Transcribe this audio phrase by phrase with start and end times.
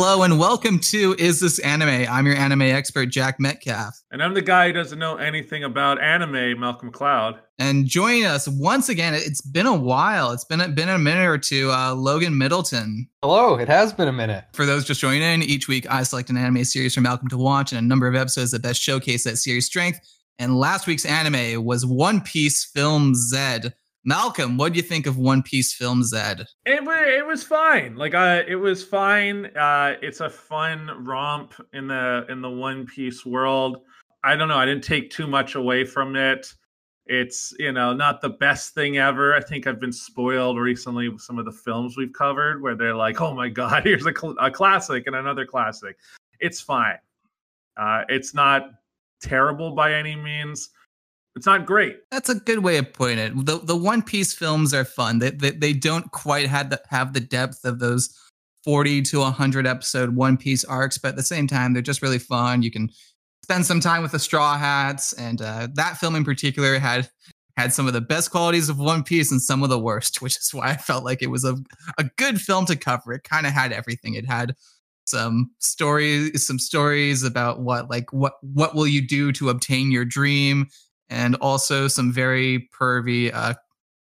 [0.00, 2.06] Hello and welcome to Is This Anime?
[2.08, 4.00] I'm your anime expert, Jack Metcalf.
[4.12, 7.40] And I'm the guy who doesn't know anything about anime, Malcolm Cloud.
[7.58, 10.30] And joining us once again, it's been a while.
[10.30, 11.72] It's been a, been a minute or two.
[11.72, 13.08] Uh, Logan Middleton.
[13.22, 14.44] Hello, it has been a minute.
[14.52, 17.36] For those just joining in, each week I select an anime series for Malcolm to
[17.36, 19.98] watch and a number of episodes that best showcase that series' strength.
[20.38, 23.70] And last week's anime was One Piece Film Z.
[24.08, 26.16] Malcolm, what do you think of One Piece Film Z?
[26.64, 27.94] It was it was fine.
[27.94, 29.54] Like uh, it was fine.
[29.54, 33.82] Uh, it's a fun romp in the in the One Piece world.
[34.24, 34.56] I don't know.
[34.56, 36.50] I didn't take too much away from it.
[37.04, 39.34] It's you know not the best thing ever.
[39.34, 42.96] I think I've been spoiled recently with some of the films we've covered where they're
[42.96, 45.98] like, oh my god, here's a, cl- a classic and another classic.
[46.40, 46.96] It's fine.
[47.76, 48.70] Uh, it's not
[49.20, 50.70] terrible by any means
[51.38, 51.98] it's not great.
[52.10, 53.46] That's a good way of putting it.
[53.46, 55.20] The the One Piece films are fun.
[55.20, 58.12] They they, they don't quite have the, have the depth of those
[58.64, 62.18] 40 to 100 episode One Piece arcs, but at the same time, they're just really
[62.18, 62.62] fun.
[62.62, 62.90] You can
[63.44, 67.08] spend some time with the Straw Hats, and uh, that film in particular had
[67.56, 70.36] had some of the best qualities of One Piece and some of the worst, which
[70.38, 71.56] is why I felt like it was a
[71.98, 73.12] a good film to cover.
[73.12, 74.14] It kind of had everything.
[74.14, 74.56] It had
[75.06, 80.04] some stories, some stories about what like what what will you do to obtain your
[80.04, 80.66] dream
[81.10, 83.54] and also some very pervy uh,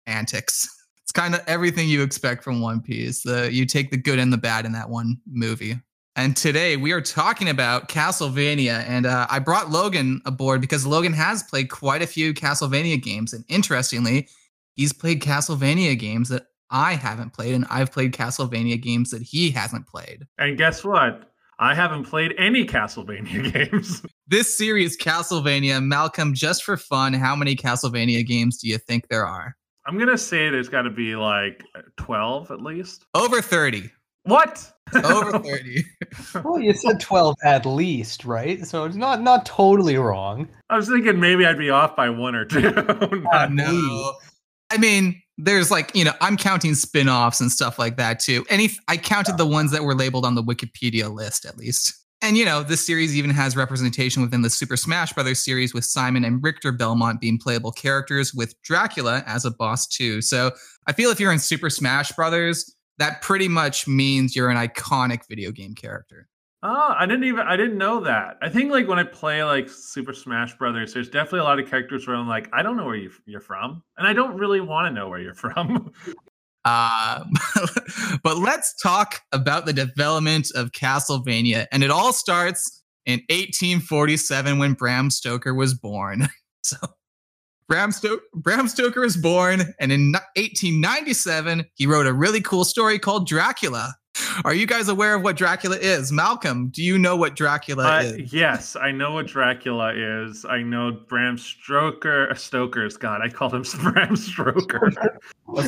[0.05, 0.69] antics.
[1.03, 3.21] It's kind of everything you expect from One Piece.
[3.21, 5.75] The you take the good and the bad in that one movie.
[6.15, 11.13] And today we are talking about Castlevania, and uh, I brought Logan aboard because Logan
[11.13, 14.29] has played quite a few Castlevania games, and interestingly,
[14.75, 19.51] he's played Castlevania games that I haven't played, and I've played Castlevania games that he
[19.51, 20.25] hasn't played.
[20.37, 21.29] And guess what?
[21.59, 24.01] I haven't played any Castlevania games.
[24.27, 29.25] this series, Castlevania, Malcolm, just for fun, how many Castlevania games do you think there
[29.25, 29.55] are?
[29.87, 31.63] I'm going to say there's got to be like
[31.97, 33.05] 12 at least.
[33.13, 33.89] Over 30.
[34.23, 34.71] What?
[35.03, 35.83] Over 30.
[36.43, 38.65] well, you said 12 at least, right?
[38.65, 40.49] So it's not not totally wrong.
[40.71, 42.67] I was thinking maybe I'd be off by one or two.
[43.31, 44.13] uh, no.
[44.71, 48.45] I mean, there's like you know i'm counting spin-offs and stuff like that too.
[48.49, 51.93] Any i counted the ones that were labeled on the wikipedia list at least.
[52.21, 55.83] And you know this series even has representation within the super smash brothers series with
[55.83, 60.21] simon and richter belmont being playable characters with dracula as a boss too.
[60.21, 60.51] So
[60.87, 65.27] i feel if you're in super smash brothers that pretty much means you're an iconic
[65.27, 66.29] video game character
[66.67, 68.37] Oh, I didn't even I didn't know that.
[68.41, 71.69] I think like when I play like Super Smash Brothers, there's definitely a lot of
[71.69, 74.61] characters where I'm like, I don't know where you, you're from, and I don't really
[74.61, 75.91] want to know where you're from.
[76.65, 77.23] uh,
[78.23, 84.73] but let's talk about the development of Castlevania, and it all starts in 1847 when
[84.73, 86.27] Bram Stoker was born.
[86.63, 86.77] so.
[87.67, 92.97] Bram, Sto- Bram Stoker was born, and in 1897, he wrote a really cool story
[92.97, 93.95] called Dracula.
[94.43, 96.11] Are you guys aware of what Dracula is?
[96.11, 98.33] Malcolm, do you know what Dracula uh, is?
[98.33, 100.45] Yes, I know what Dracula is.
[100.45, 102.29] I know Bram Stoker.
[102.29, 104.91] Uh, Stoker's God, I called him Bram Stoker.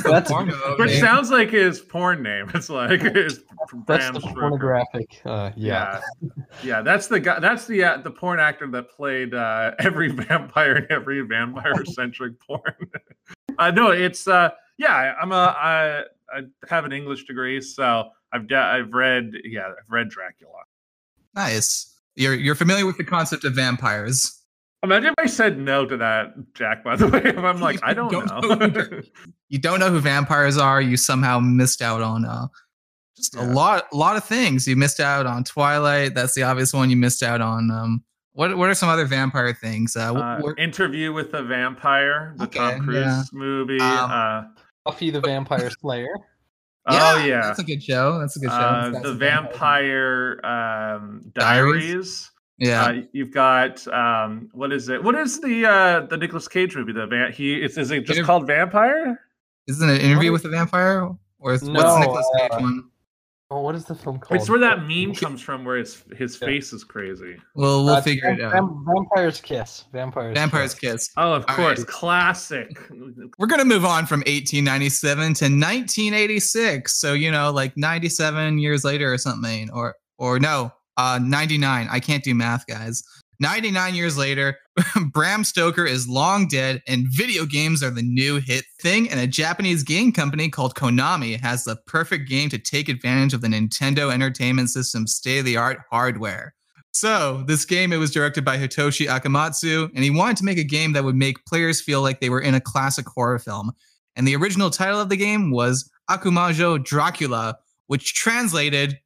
[0.04, 0.32] that's
[0.78, 2.52] which sounds like his porn name.
[2.54, 3.40] It's like his
[3.86, 5.22] Bram that's the pornographic.
[5.26, 6.02] Uh, yeah.
[6.22, 6.30] yeah,
[6.64, 6.82] yeah.
[6.82, 7.40] That's the guy.
[7.40, 12.40] That's the uh, the porn actor that played uh, every vampire in every vampire centric
[12.40, 12.62] porn.
[13.60, 15.14] uh, no, it's uh, yeah.
[15.22, 20.10] I'm a I, I have an English degree, so I've I've read yeah I've read
[20.10, 20.60] Dracula.
[21.36, 21.94] Nice.
[22.16, 24.34] You're you're familiar with the concept of vampires.
[24.84, 26.84] Imagine if I said no to that, Jack.
[26.84, 28.56] By the way, I'm like I don't, don't know.
[28.56, 29.02] know
[29.50, 30.82] you don't know who vampires are.
[30.82, 32.48] You somehow missed out on uh,
[33.16, 33.44] just yeah.
[33.44, 34.68] a lot a lot of things.
[34.68, 36.16] You missed out on Twilight.
[36.16, 36.90] That's the obvious one.
[36.90, 39.96] You missed out on um, what what are some other vampire things?
[39.96, 43.24] Uh, uh Interview with the Vampire, the okay, Tom Cruise yeah.
[43.34, 43.80] movie.
[43.80, 44.44] Um, uh,
[44.86, 46.16] Buffy the Vampire Slayer.
[46.90, 48.20] Yeah, oh yeah, that's a good show.
[48.20, 48.56] That's a good show.
[48.56, 51.84] Uh, the Vampire um, Diaries.
[51.84, 52.32] Diaries.
[52.60, 55.04] Yeah, uh, you've got um, what is it?
[55.04, 56.94] What is the uh, the Nicolas Cage movie?
[56.94, 59.20] The van- he is, is it just called Vampire?
[59.68, 61.10] Isn't it an interview with a vampire?
[61.40, 62.84] Or is, no, what's the Nicolas Cage uh, one?
[63.50, 64.42] Oh, what is the film called?
[64.42, 67.38] It's where that meme comes from, where his his face is crazy.
[67.56, 68.52] Well, we'll uh, figure it out.
[68.86, 69.86] Vampire's Kiss.
[69.94, 70.38] Vampire's.
[70.38, 71.10] Vampire's Kiss.
[71.16, 71.88] Oh, of All course, right.
[71.88, 72.78] classic.
[73.38, 77.00] We're gonna move on from 1897 to 1986.
[77.00, 81.88] So you know, like 97 years later or something, or or no, uh, 99.
[81.90, 83.02] I can't do math, guys.
[83.40, 84.58] 99 years later,
[85.12, 89.10] Bram Stoker is long dead, and video games are the new hit thing.
[89.10, 93.42] And a Japanese game company called Konami has the perfect game to take advantage of
[93.42, 96.54] the Nintendo Entertainment System's state of the art hardware.
[96.92, 100.64] So, this game it was directed by Hitoshi Akamatsu, and he wanted to make a
[100.64, 103.72] game that would make players feel like they were in a classic horror film.
[104.16, 108.98] And the original title of the game was Akumajo Dracula, which translated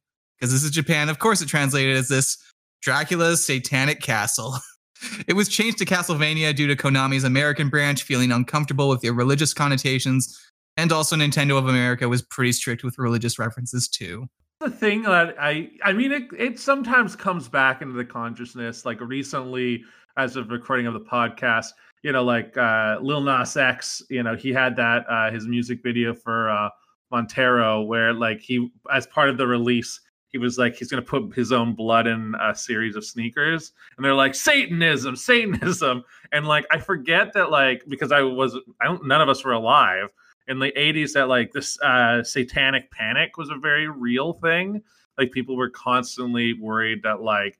[0.42, 1.08] because this is Japan.
[1.08, 2.36] Of course, it translated as this
[2.82, 4.58] Dracula's Satanic Castle.
[5.26, 9.54] it was changed to Castlevania due to Konami's American branch feeling uncomfortable with the religious
[9.54, 10.38] connotations,
[10.76, 14.26] and also Nintendo of America was pretty strict with religious references too.
[14.60, 18.84] The thing that I, I mean, it, it sometimes comes back into the consciousness.
[18.84, 19.84] Like recently,
[20.16, 21.70] as of recording of the podcast,
[22.02, 25.80] you know, like uh, Lil Nas X, you know, he had that uh, his music
[25.82, 26.68] video for uh,
[27.10, 30.00] Montero, where like he, as part of the release,
[30.32, 33.72] he was like he's going to put his own blood in a series of sneakers.
[33.96, 36.02] And they're like satanism satanism.
[36.32, 39.52] And like i forget that like because i was i don't none of us were
[39.52, 40.08] alive.
[40.48, 44.82] In the 80s that like this uh satanic panic was a very real thing.
[45.18, 47.58] Like people were constantly worried that like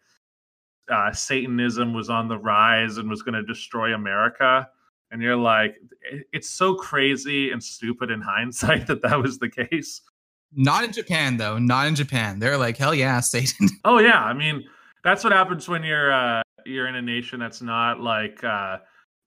[0.90, 4.68] uh satanism was on the rise and was going to destroy america.
[5.10, 5.76] And you're like
[6.32, 10.00] it's so crazy and stupid in hindsight that that was the case
[10.54, 11.58] not in Japan though.
[11.58, 12.38] Not in Japan.
[12.38, 13.68] They're like, hell yeah, Satan.
[13.84, 14.22] Oh yeah.
[14.22, 14.64] I mean,
[15.04, 18.78] that's what happens when you're uh you're in a nation that's not like uh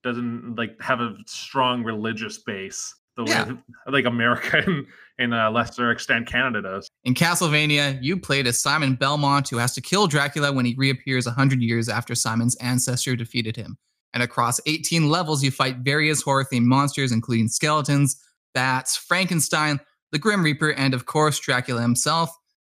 [0.02, 3.48] doesn't like have a strong religious base the yeah.
[3.48, 3.56] way
[3.88, 4.86] like America and
[5.18, 6.88] in a lesser extent Canada does.
[7.04, 11.26] In Castlevania, you played as Simon Belmont who has to kill Dracula when he reappears
[11.26, 13.76] 100 years after Simon's ancestor defeated him.
[14.14, 18.16] And across 18 levels, you fight various horror themed monsters, including skeletons,
[18.54, 19.78] bats, Frankenstein,
[20.16, 22.30] the Grim Reaper, and of course, Dracula himself.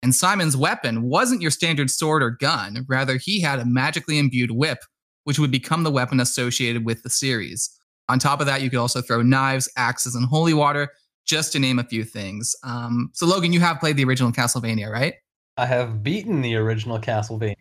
[0.02, 4.52] And Simon's weapon wasn't your standard sword or gun, rather, he had a magically imbued
[4.52, 4.78] whip,
[5.24, 7.68] which would become the weapon associated with the series.
[8.08, 10.88] On top of that, you could also throw knives, axes, and holy water,
[11.26, 12.56] just to name a few things.
[12.64, 15.12] Um, so, Logan, you have played the original Castlevania, right?
[15.58, 17.54] I have beaten the original Castlevania.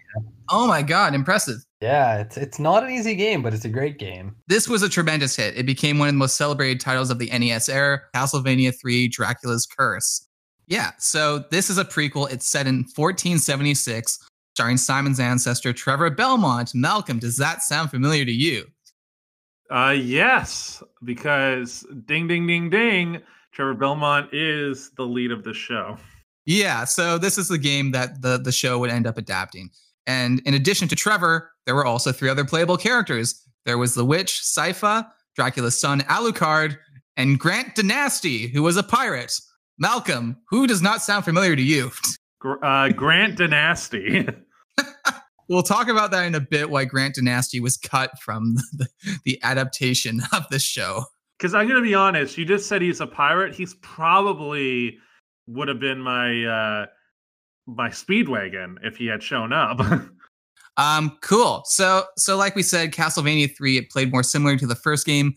[0.49, 1.57] Oh my god, impressive.
[1.81, 4.35] Yeah, it's it's not an easy game, but it's a great game.
[4.47, 5.57] This was a tremendous hit.
[5.57, 9.65] It became one of the most celebrated titles of the NES era, Castlevania 3 Dracula's
[9.65, 10.27] Curse.
[10.67, 12.31] Yeah, so this is a prequel.
[12.31, 14.19] It's set in 1476,
[14.55, 16.73] starring Simon's ancestor Trevor Belmont.
[16.73, 18.65] Malcolm, does that sound familiar to you?
[19.71, 23.21] Uh yes, because ding ding ding ding,
[23.51, 25.97] Trevor Belmont is the lead of the show.
[26.45, 29.69] Yeah, so this is the game that the the show would end up adapting.
[30.07, 33.41] And in addition to Trevor, there were also three other playable characters.
[33.65, 36.77] There was the witch Sypha, Dracula's son Alucard,
[37.17, 39.33] and Grant Dynasty, who was a pirate.
[39.77, 41.91] Malcolm, who does not sound familiar to you?
[42.61, 44.27] Uh, Grant Dynasty.
[45.49, 46.69] we'll talk about that in a bit.
[46.69, 48.87] Why Grant Dynasty was cut from the,
[49.23, 51.05] the adaptation of the show.
[51.39, 53.55] Because I'm going to be honest, you just said he's a pirate.
[53.55, 54.99] He's probably
[55.47, 56.85] would have been my uh
[57.67, 59.79] my speedwagon if he had shown up.
[60.77, 61.63] um cool.
[61.65, 65.33] So so like we said Castlevania 3 it played more similar to the first game,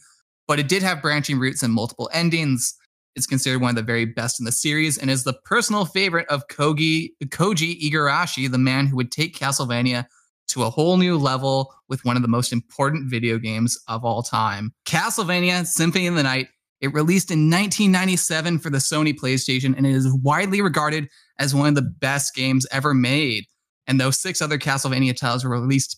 [0.47, 2.75] but it did have branching routes and multiple endings.
[3.17, 6.29] It's considered one of the very best in the series and is the personal favorite
[6.29, 10.07] of Kogi Koji Igarashi, the man who would take Castlevania
[10.49, 14.23] to a whole new level with one of the most important video games of all
[14.23, 14.73] time.
[14.87, 16.49] Castlevania Symphony of the Night
[16.81, 21.69] it released in 1997 for the Sony PlayStation and it is widely regarded as one
[21.69, 23.45] of the best games ever made.
[23.87, 25.97] And those six other Castlevania titles were released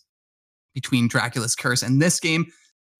[0.74, 2.46] between Dracula's Curse and this game,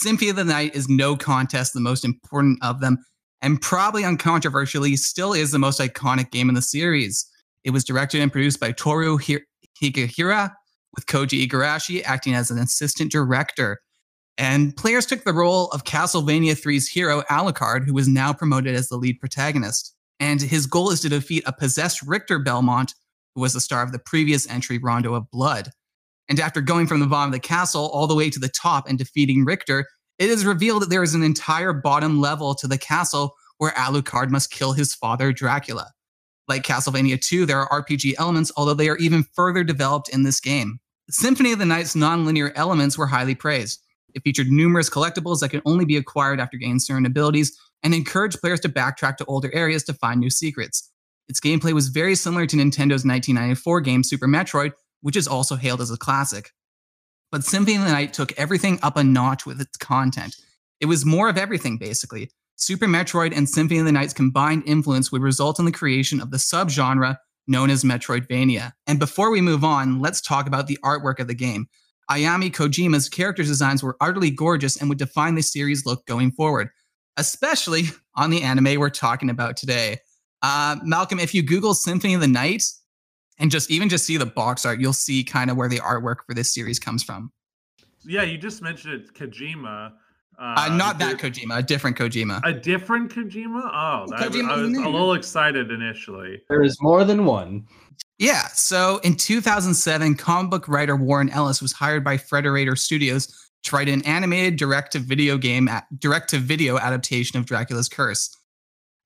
[0.00, 2.97] Symphony of the Night is no contest the most important of them,
[3.42, 7.26] and probably uncontroversially still is the most iconic game in the series.
[7.64, 10.52] It was directed and produced by Toru Hagihara,
[10.97, 13.78] with Koji Igarashi acting as an assistant director.
[14.38, 18.88] And players took the role of Castlevania 3's hero, Alucard, who was now promoted as
[18.88, 19.94] the lead protagonist.
[20.21, 22.95] And his goal is to defeat a possessed Richter Belmont,
[23.35, 25.71] who was the star of the previous entry, Rondo of Blood.
[26.29, 28.89] And after going from the bottom of the castle all the way to the top
[28.89, 29.87] and defeating Richter,
[30.19, 34.31] it is revealed that there is an entire bottom level to the castle where Alucard
[34.31, 35.91] must kill his father, Dracula.
[36.47, 40.41] Like Castlevania 2, there are RPG elements, although they are even further developed in this
[40.41, 40.79] game.
[41.09, 43.83] Symphony of the Night's nonlinear elements were highly praised.
[44.15, 48.41] It featured numerous collectibles that could only be acquired after gaining certain abilities and encouraged
[48.41, 50.91] players to backtrack to older areas to find new secrets.
[51.29, 55.81] Its gameplay was very similar to Nintendo's 1994 game Super Metroid, which is also hailed
[55.81, 56.51] as a classic.
[57.31, 60.37] But Symphony of the Night took everything up a notch with its content.
[60.81, 62.31] It was more of everything, basically.
[62.57, 66.31] Super Metroid and Symphony of the Night's combined influence would result in the creation of
[66.31, 68.73] the subgenre known as Metroidvania.
[68.87, 71.69] And before we move on, let's talk about the artwork of the game.
[72.11, 76.71] Ayami Kojima's character designs were utterly gorgeous and would define the series' look going forward,
[77.17, 79.99] especially on the anime we're talking about today.
[80.43, 82.64] Uh, Malcolm, if you Google Symphony of the Night
[83.38, 86.17] and just even just see the box art, you'll see kind of where the artwork
[86.26, 87.31] for this series comes from.
[88.05, 89.93] Yeah, you just mentioned it, Kojima.
[90.38, 92.40] Uh, uh, not that Kojima, a different Kojima.
[92.45, 93.71] A different Kojima?
[93.75, 96.40] Oh, that, Kojima I was a little excited initially.
[96.49, 97.67] There is more than one.
[98.19, 98.47] Yeah.
[98.49, 103.88] So in 2007, comic book writer Warren Ellis was hired by Frederator Studios to write
[103.88, 108.37] an animated direct-to-video game, direct-to-video adaptation of Dracula's Curse.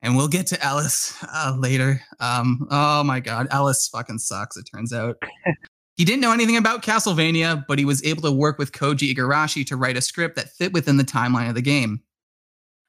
[0.03, 2.01] And we'll get to Ellis uh, later.
[2.21, 4.57] Um, oh my God, Ellis fucking sucks.
[4.57, 5.17] It turns out.
[5.97, 9.67] he didn't know anything about Castlevania, but he was able to work with Koji Igarashi
[9.67, 12.03] to write a script that fit within the timeline of the game.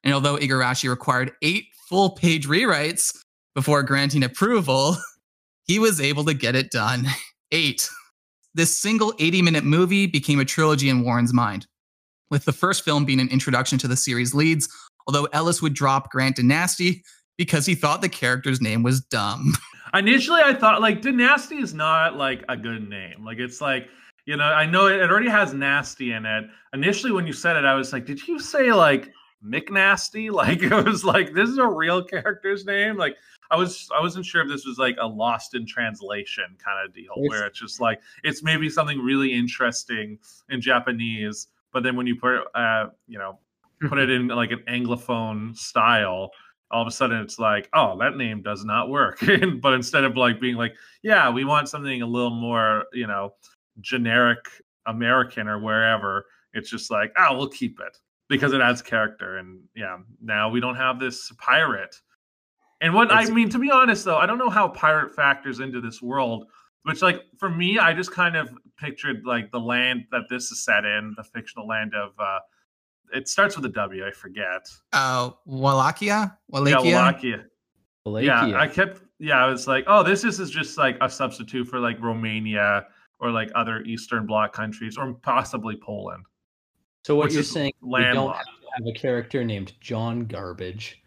[0.04, 3.16] And although Igarashi required eight full-page rewrites
[3.56, 4.98] before granting approval,
[5.64, 7.08] he was able to get it done.
[7.52, 7.88] Eight.
[8.56, 11.68] This single 80 minute movie became a trilogy in Warren's mind,
[12.32, 14.70] with the first film being an introduction to the series leads,
[15.08, 17.04] although Ellis would drop Grant Dynasty
[17.38, 19.54] because he thought the character's name was dumb.
[19.94, 23.26] Initially, I thought like Dynasty is not like a good name.
[23.26, 23.90] Like it's like,
[24.26, 26.46] you know, I know it already has nasty in it.
[26.74, 29.12] Initially, when you said it, I was like, did you say like
[29.46, 30.32] McNasty?
[30.32, 32.96] Like it was like this is a real character's name.
[32.96, 33.18] Like
[33.52, 36.94] I was I wasn't sure if this was like a lost in translation kind of
[36.94, 37.30] deal yes.
[37.30, 40.18] where it's just like it's maybe something really interesting
[40.50, 43.40] in Japanese, but then when you put uh you know
[43.88, 46.32] put it in like an anglophone style,
[46.72, 49.20] all of a sudden it's like oh that name does not work.
[49.62, 53.34] but instead of like being like yeah we want something a little more you know
[53.82, 54.40] generic
[54.88, 57.98] American or wherever, it's just like oh we'll keep it
[58.28, 61.96] because it adds character and yeah now we don't have this pirate
[62.82, 65.60] and what it's, I mean, to be honest, though, I don't know how pirate factors
[65.60, 66.48] into this world.
[66.84, 70.64] Which, like, for me, I just kind of pictured like the land that this is
[70.64, 72.12] set in, the fictional land of.
[72.20, 72.40] uh
[73.14, 74.06] It starts with a W.
[74.06, 74.68] I forget.
[74.94, 76.38] Uh, Wallachia.
[76.50, 76.92] Wallachia.
[76.92, 77.46] Yeah, Wallachia.
[78.06, 78.48] Wallachia.
[78.50, 79.02] Yeah, I kept.
[79.18, 82.86] Yeah, I was like, oh, this is, is just like a substitute for like Romania
[83.20, 86.26] or like other Eastern Bloc countries or possibly Poland.
[87.04, 91.02] So what you're saying, we don't have to have a character named John Garbage.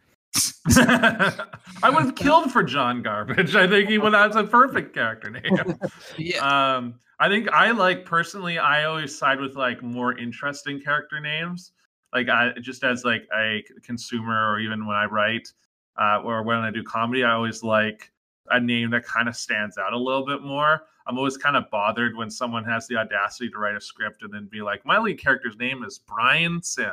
[0.76, 3.54] I would have killed for John Garbage.
[3.54, 4.12] I think he would.
[4.12, 5.78] That's a perfect character name.
[6.16, 6.76] yeah.
[6.76, 8.58] Um, I think I like personally.
[8.58, 11.72] I always side with like more interesting character names.
[12.12, 15.52] Like I just as like a consumer, or even when I write,
[16.00, 18.10] uh, or when I do comedy, I always like
[18.50, 20.82] a name that kind of stands out a little bit more.
[21.06, 24.32] I'm always kind of bothered when someone has the audacity to write a script and
[24.32, 26.92] then be like, "My lead character's name is Brian Sim."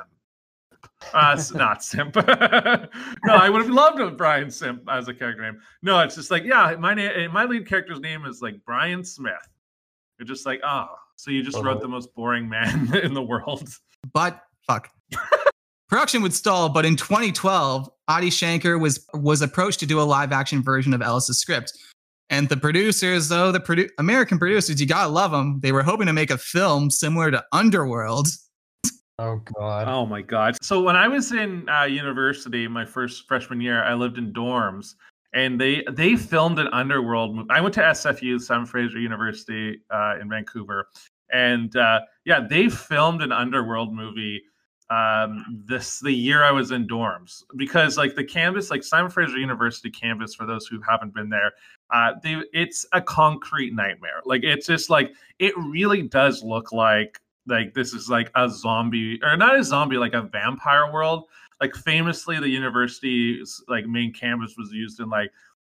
[1.14, 2.16] Uh, it's not Simp.
[2.28, 5.60] no, I would have loved a Brian Simp as a character name.
[5.82, 9.04] No, it's just like, yeah, my name, eh, my lead character's name is like Brian
[9.04, 9.34] Smith.
[10.18, 11.66] You're just like, oh, so you just uh-huh.
[11.66, 13.70] wrote the most boring man in the world.
[14.14, 14.90] But fuck.
[15.90, 20.32] Production would stall, but in 2012, Adi Shankar was was approached to do a live
[20.32, 21.72] action version of Ellis's script.
[22.32, 25.60] And the producers, though the produ- American producers, you gotta love them.
[25.62, 28.28] They were hoping to make a film similar to Underworld,
[29.18, 29.88] Oh God.
[29.88, 30.58] Oh my God.
[30.62, 34.96] So when I was in uh, university, my first freshman year, I lived in dorms,
[35.34, 37.36] and they they filmed an underworld.
[37.36, 37.50] Movie.
[37.50, 40.90] I went to SFU, Simon Fraser University uh, in Vancouver,
[41.32, 44.42] and uh, yeah, they filmed an underworld movie
[44.92, 49.36] um this the year i was in dorms because like the campus like simon fraser
[49.40, 51.54] university campus for those who haven't been there
[51.92, 57.20] uh they it's a concrete nightmare like it's just like it really does look like
[57.48, 61.26] like this is like a zombie or not a zombie like a vampire world.
[61.62, 65.32] Like famously the university's like main campus was used in like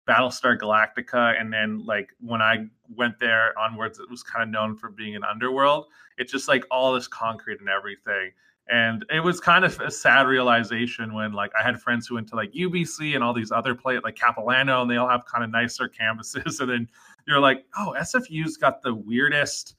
[0.08, 2.56] battlestar galactica and then like when i
[2.96, 5.86] went there onwards it was kind of known for being an underworld.
[6.18, 8.32] It's just like all this concrete and everything.
[8.68, 12.28] And it was kind of a sad realization when like i had friends who went
[12.28, 15.44] to like ubc and all these other play like capilano and they all have kind
[15.44, 16.60] of nicer campuses.
[16.60, 16.88] And then
[17.26, 19.76] you're like oh sfu's got the weirdest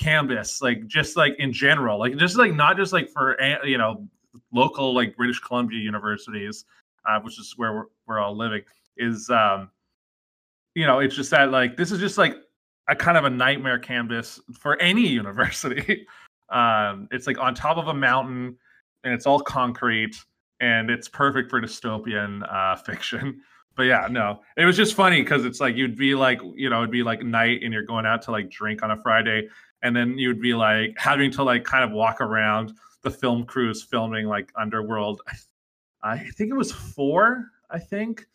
[0.00, 4.06] canvas like just like in general like just like not just like for you know
[4.52, 6.64] local like british columbia universities
[7.06, 8.62] uh, which is where we're, we're all living
[8.96, 9.70] is um
[10.74, 12.36] you know it's just that like this is just like
[12.88, 16.06] a kind of a nightmare canvas for any university.
[16.50, 18.56] Um it's like on top of a mountain
[19.04, 20.16] and it's all concrete
[20.60, 23.40] and it's perfect for dystopian uh fiction.
[23.76, 26.78] But yeah no it was just funny because it's like you'd be like you know
[26.78, 29.48] it'd be like night and you're going out to like drink on a friday
[29.82, 32.72] and then you'd be like having to like kind of walk around
[33.02, 35.22] the film crews filming like underworld.
[36.02, 38.26] I think it was four i think.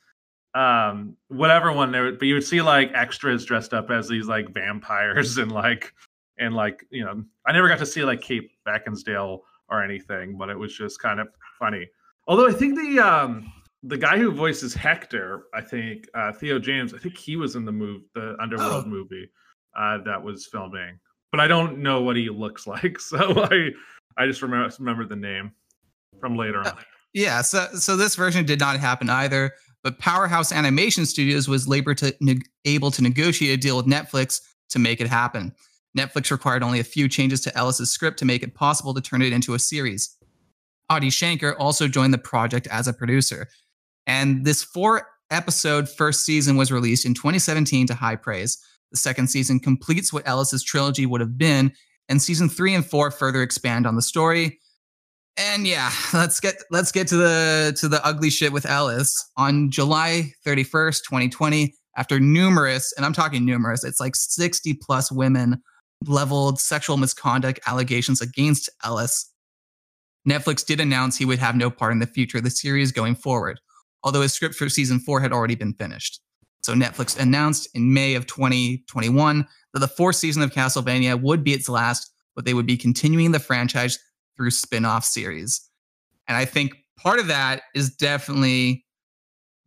[0.54, 4.54] Um whatever one there but you would see like extras dressed up as these like
[4.54, 5.94] vampires and like
[6.38, 10.50] and like you know i never got to see like kate beckinsale or anything but
[10.50, 11.28] it was just kind of
[11.60, 11.88] funny.
[12.28, 13.52] Although i think the um
[13.84, 17.66] the guy who voices hector i think uh theo james i think he was in
[17.66, 18.90] the move the underworld oh.
[18.90, 19.30] movie
[19.78, 21.00] uh that was filming
[21.32, 23.00] but I don't know what he looks like.
[23.00, 23.72] So I
[24.18, 25.52] I just remember remember the name
[26.20, 26.68] from later on.
[26.68, 26.76] Uh,
[27.14, 29.54] yeah, so so this version did not happen either,
[29.84, 34.80] but Powerhouse Animation Studios was to ne- able to negotiate a deal with Netflix to
[34.80, 35.54] make it happen.
[35.98, 39.22] Netflix required only a few changes to Ellis's script to make it possible to turn
[39.22, 40.18] it into a series.
[40.90, 43.48] Adi Shankar also joined the project as a producer.
[44.06, 48.58] And this four episode first season was released in 2017 to high praise.
[48.96, 51.74] The second season completes what Ellis's trilogy would have been,
[52.08, 54.58] and season three and four further expand on the story.
[55.36, 59.14] And yeah, let's get let's get to the to the ugly shit with Ellis.
[59.36, 65.62] On July 31st, 2020, after numerous, and I'm talking numerous, it's like 60 plus women
[66.06, 69.30] leveled sexual misconduct allegations against Ellis.
[70.26, 73.16] Netflix did announce he would have no part in the future of the series going
[73.16, 73.60] forward,
[74.06, 76.22] although his script for season four had already been finished.
[76.66, 81.54] So Netflix announced in May of 2021 that the fourth season of Castlevania would be
[81.54, 84.00] its last, but they would be continuing the franchise
[84.36, 85.62] through spin-off series.
[86.28, 88.84] And I think part of that is definitely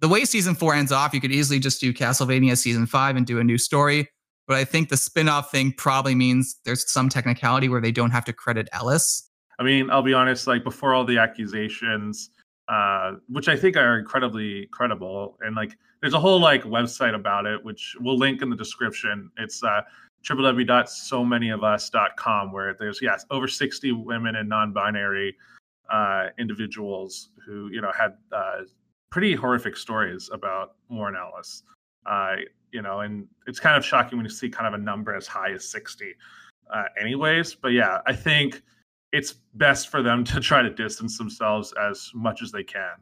[0.00, 1.14] the way season four ends off.
[1.14, 4.08] You could easily just do Castlevania season five and do a new story.
[4.48, 8.24] But I think the spin-off thing probably means there's some technicality where they don't have
[8.24, 9.30] to credit Ellis.
[9.60, 12.30] I mean, I'll be honest, like before all the accusations,
[12.66, 15.38] uh, which I think are incredibly credible.
[15.42, 19.30] And like, there's a whole like website about it, which we'll link in the description.
[19.38, 19.82] It's uh,
[20.24, 25.36] www.somanyofus.com, where there's yes over 60 women and non-binary
[25.90, 28.62] uh, individuals who you know had uh,
[29.10, 31.64] pretty horrific stories about Warren Ellis.
[32.06, 32.36] Uh,
[32.72, 35.26] you know, and it's kind of shocking when you see kind of a number as
[35.26, 36.14] high as 60.
[36.72, 38.62] Uh, anyways, but yeah, I think
[39.12, 42.92] it's best for them to try to distance themselves as much as they can.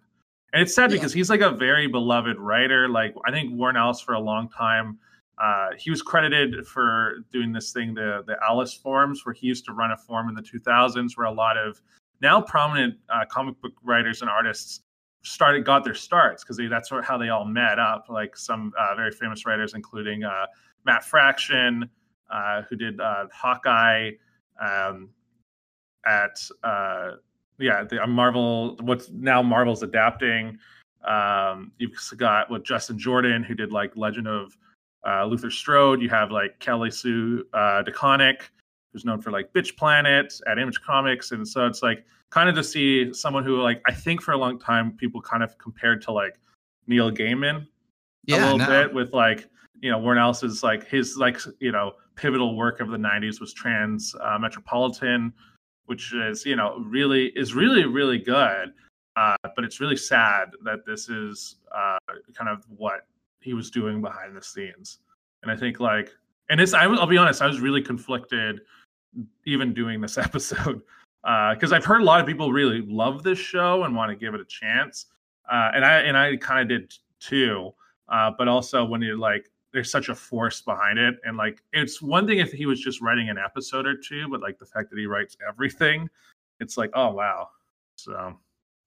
[0.56, 0.96] And it's sad yeah.
[0.96, 2.88] because he's like a very beloved writer.
[2.88, 4.98] Like I think Warren Ellis for a long time,
[5.36, 9.66] uh, he was credited for doing this thing, the the Ellis forums, where he used
[9.66, 11.82] to run a forum in the 2000s, where a lot of
[12.22, 14.80] now prominent uh, comic book writers and artists
[15.24, 18.06] started got their starts because that's how they all met up.
[18.08, 20.46] Like some uh, very famous writers, including uh,
[20.86, 21.86] Matt Fraction,
[22.30, 24.12] uh, who did uh, Hawkeye.
[24.58, 25.10] Um,
[26.06, 27.12] at uh,
[27.58, 28.76] yeah, the uh, Marvel.
[28.80, 30.58] What's now Marvel's adapting.
[31.04, 34.56] Um, you've got what Justin Jordan, who did like Legend of
[35.06, 36.02] uh, Luther Strode.
[36.02, 38.42] You have like Kelly Sue uh, DeConnick,
[38.92, 42.54] who's known for like Bitch Planet at Image Comics, and so it's like kind of
[42.56, 46.02] to see someone who like I think for a long time people kind of compared
[46.02, 46.38] to like
[46.86, 47.66] Neil Gaiman
[48.26, 48.66] yeah, a little no.
[48.66, 49.48] bit with like
[49.80, 53.52] you know Warren Ellis's like his like you know pivotal work of the 90s was
[53.52, 55.32] trans uh, metropolitan
[55.86, 58.72] which is you know really is really really good.
[59.16, 61.98] Uh, but it's really sad that this is uh,
[62.34, 63.06] kind of what
[63.40, 64.98] he was doing behind the scenes.
[65.42, 66.10] And I think like,
[66.50, 68.60] and it's I, will be honest, I was really conflicted
[69.46, 70.82] even doing this episode
[71.22, 74.16] because uh, I've heard a lot of people really love this show and want to
[74.16, 75.06] give it a chance,
[75.50, 77.72] uh, and I and I kind of did too.
[78.08, 81.16] Uh, but also when you're like there's such a force behind it.
[81.24, 84.40] And like it's one thing if he was just writing an episode or two but
[84.40, 86.08] like the fact that he writes everything
[86.60, 87.48] it's like oh wow.
[87.96, 88.38] So.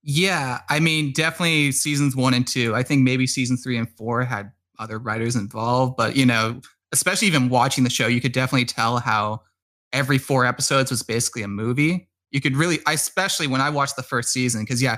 [0.02, 2.76] Yeah i mean definitely seasons one and two.
[2.76, 6.60] I think maybe season three and four had other writers involved but you know
[6.92, 9.42] especially even watching the show you could definitely tell how
[9.94, 12.08] every four episodes was basically a movie.
[12.32, 14.98] You could really especially when i watched the first season because yeah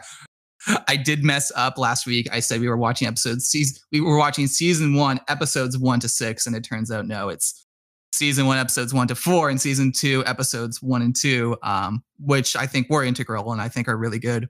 [0.88, 2.28] I did mess up last week.
[2.32, 6.08] I said we were watching episodes season we were watching season one, episodes one to
[6.08, 7.66] six, and it turns out no, it's
[8.14, 12.56] season one, episodes one to four, and season two, episodes one and two, um, which
[12.56, 14.50] I think were integral and I think are really good.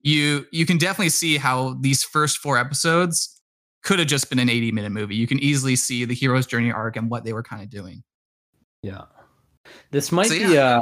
[0.00, 3.40] You you can definitely see how these first four episodes
[3.84, 5.14] could have just been an 80 minute movie.
[5.14, 8.02] You can easily see the hero's journey arc and what they were kind of doing.
[8.82, 9.02] Yeah.
[9.90, 10.78] This might so, be yeah.
[10.78, 10.80] uh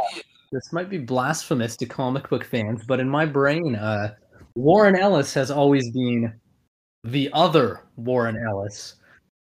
[0.53, 4.15] this might be blasphemous to comic book fans, but in my brain, uh,
[4.55, 6.33] Warren Ellis has always been
[7.05, 8.97] the other Warren Ellis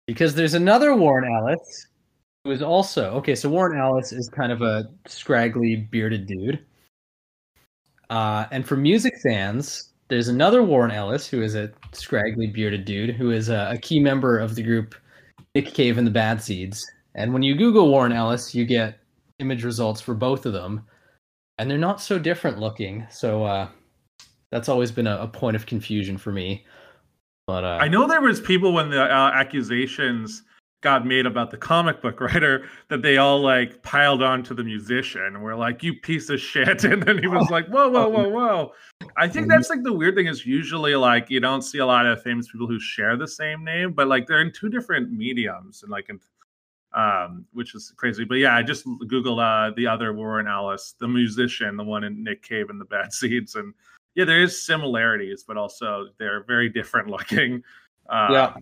[0.07, 1.87] because there's another Warren Ellis
[2.43, 3.35] who is also okay.
[3.35, 6.65] So Warren Ellis is kind of a scraggly, bearded dude.
[8.09, 13.15] Uh, and for music fans, there's another Warren Ellis who is a scraggly, bearded dude
[13.15, 14.95] who is a, a key member of the group
[15.55, 16.85] Nick Cave and the Bad Seeds.
[17.15, 18.99] And when you Google Warren Ellis, you get
[19.39, 20.85] image results for both of them,
[21.57, 23.05] and they're not so different looking.
[23.09, 23.69] So uh,
[24.53, 26.63] that's always been a, a point of confusion for me.
[27.47, 30.43] But uh, I know there was people when the uh, accusations
[30.81, 34.63] got made about the comic book writer that they all like piled on to the
[34.63, 35.23] musician.
[35.25, 38.29] and were like, "You piece of shit," and then he was like, "Whoa, whoa, whoa,
[38.29, 38.73] whoa."
[39.17, 42.05] I think that's like the weird thing is usually like you don't see a lot
[42.05, 45.81] of famous people who share the same name, but like they're in two different mediums
[45.81, 46.19] and like in
[46.93, 48.23] um, which is crazy.
[48.23, 52.23] But yeah, I just googled uh, the other Warren Ellis, the musician, the one in
[52.23, 53.73] Nick Cave and the Bad Seeds, and
[54.15, 57.63] yeah, there is similarities, but also they're very different looking.
[58.09, 58.55] Uh, yeah,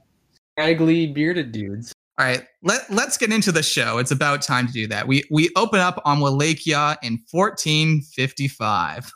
[0.57, 1.93] ugly bearded dudes.
[2.19, 3.97] All right, let let's get into the show.
[3.97, 5.07] It's about time to do that.
[5.07, 9.11] We we open up on Wallachia in 1455.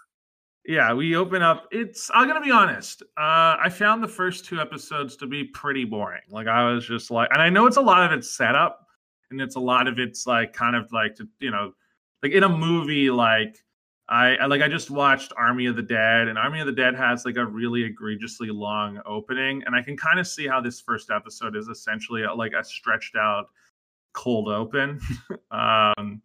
[0.68, 1.68] Yeah, we open up.
[1.72, 3.04] It's I'm gonna be honest.
[3.18, 6.24] Uh, I found the first two episodes to be pretty boring.
[6.30, 8.88] Like I was just like, and I know it's a lot of it's setup,
[9.30, 11.74] and it's a lot of it's like kind of like to you know,
[12.24, 13.58] like in a movie like
[14.08, 16.96] I, I, like I just watched Army of the Dead, and Army of the Dead
[16.96, 20.80] has like a really egregiously long opening, and I can kind of see how this
[20.80, 23.48] first episode is essentially a, like a stretched out
[24.14, 25.00] cold open.
[25.52, 26.22] um,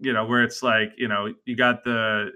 [0.00, 2.30] you know, where it's like you know you got the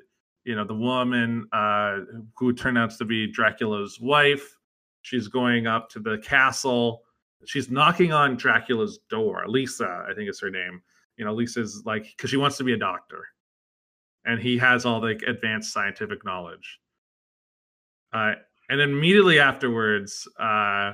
[0.44, 1.98] you know the woman uh,
[2.38, 4.56] who turned out to be Dracula's wife.
[5.02, 7.02] She's going up to the castle.
[7.44, 9.44] She's knocking on Dracula's door.
[9.46, 10.80] Lisa, I think is her name.
[11.18, 13.26] You know, Lisa's like because she wants to be a doctor
[14.26, 16.80] and he has all the advanced scientific knowledge.
[18.12, 18.32] Uh,
[18.68, 20.92] and immediately afterwards, uh,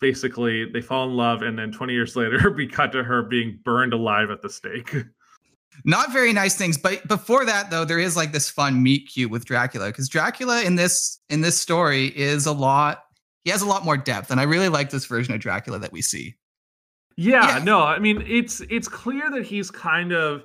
[0.00, 3.58] basically they fall in love, and then 20 years later, we cut to her being
[3.64, 4.94] burned alive at the stake.
[5.84, 9.30] Not very nice things, but before that though, there is like this fun meet cute
[9.30, 13.02] with Dracula because Dracula in this in this story is a lot.
[13.42, 15.90] He has a lot more depth, and I really like this version of Dracula that
[15.90, 16.36] we see.
[17.16, 17.64] Yeah, yeah.
[17.64, 20.44] no, I mean it's it's clear that he's kind of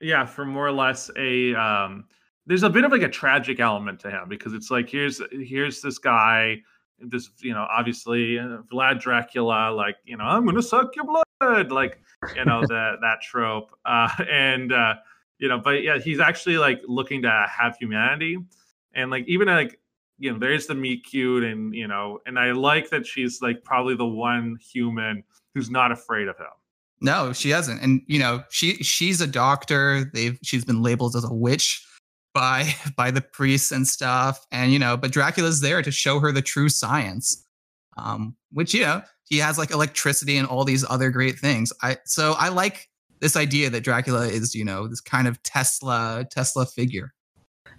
[0.00, 2.04] yeah for more or less a um
[2.46, 5.80] there's a bit of like a tragic element to him because it's like here's here's
[5.80, 6.56] this guy
[7.00, 11.70] this you know obviously uh, vlad dracula like you know i'm gonna suck your blood
[11.70, 12.00] like
[12.34, 14.94] you know that that trope uh and uh
[15.38, 18.38] you know but yeah he's actually like looking to have humanity
[18.94, 19.78] and like even like
[20.18, 23.62] you know there's the meet cute and you know and i like that she's like
[23.62, 25.22] probably the one human
[25.54, 26.46] who's not afraid of him
[27.00, 27.82] no, she hasn't.
[27.82, 30.10] And you know, she she's a doctor.
[30.12, 31.84] They've she's been labeled as a witch
[32.34, 34.46] by by the priests and stuff.
[34.50, 37.44] And you know, but Dracula's there to show her the true science.
[37.96, 41.72] Um, which you know, he has like electricity and all these other great things.
[41.82, 42.88] I so I like
[43.20, 47.12] this idea that Dracula is, you know, this kind of Tesla Tesla figure.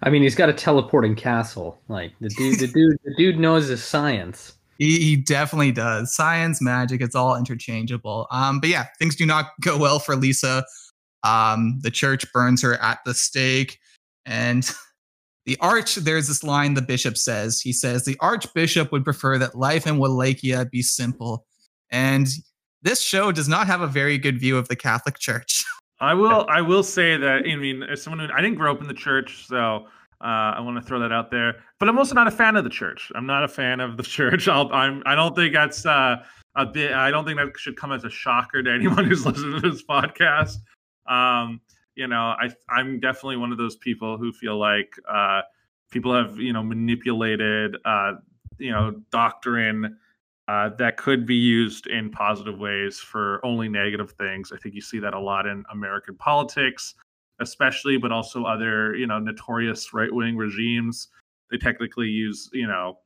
[0.02, 1.80] I mean, he's got a teleporting castle.
[1.88, 4.54] Like the dude, the dude, the dude knows his science.
[4.80, 6.14] He, he definitely does.
[6.14, 8.26] Science, magic, it's all interchangeable.
[8.30, 10.64] Um, but yeah, things do not go well for Lisa.
[11.22, 13.78] Um, the church burns her at the stake.
[14.24, 14.68] And
[15.44, 17.60] the arch, there's this line the bishop says.
[17.60, 21.44] He says, The archbishop would prefer that life in Wallachia be simple.
[21.90, 22.26] And
[22.80, 25.62] this show does not have a very good view of the Catholic Church.
[26.02, 28.80] I will I will say that I mean as someone who I didn't grow up
[28.80, 29.84] in the church, so
[30.22, 31.56] uh, I want to throw that out there.
[31.78, 33.10] But I'm also not a fan of the church.
[33.14, 34.48] I'm not a fan of the church.
[34.48, 35.02] I'll, I'm.
[35.06, 36.22] I don't think that's uh,
[36.56, 36.92] a bit.
[36.92, 39.82] I don't think that should come as a shocker to anyone who's listening to this
[39.82, 40.56] podcast.
[41.06, 41.60] Um,
[41.94, 45.42] you know, I I'm definitely one of those people who feel like uh,
[45.90, 48.14] people have you know manipulated uh,
[48.58, 49.96] you know doctrine.
[50.48, 54.50] Uh, that could be used in positive ways for only negative things.
[54.52, 56.96] I think you see that a lot in American politics
[57.40, 61.08] especially, but also other, you know, notorious right wing regimes.
[61.50, 62.98] They technically use, you know,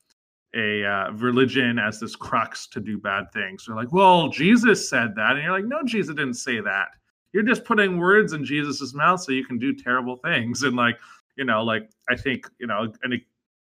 [0.55, 3.65] a uh, religion as this crux to do bad things.
[3.67, 5.33] They're like, well, Jesus said that.
[5.33, 6.89] And you're like, no, Jesus didn't say that.
[7.33, 10.63] You're just putting words in Jesus's mouth so you can do terrible things.
[10.65, 10.97] And like,
[11.37, 13.15] you know, like I think, you know, and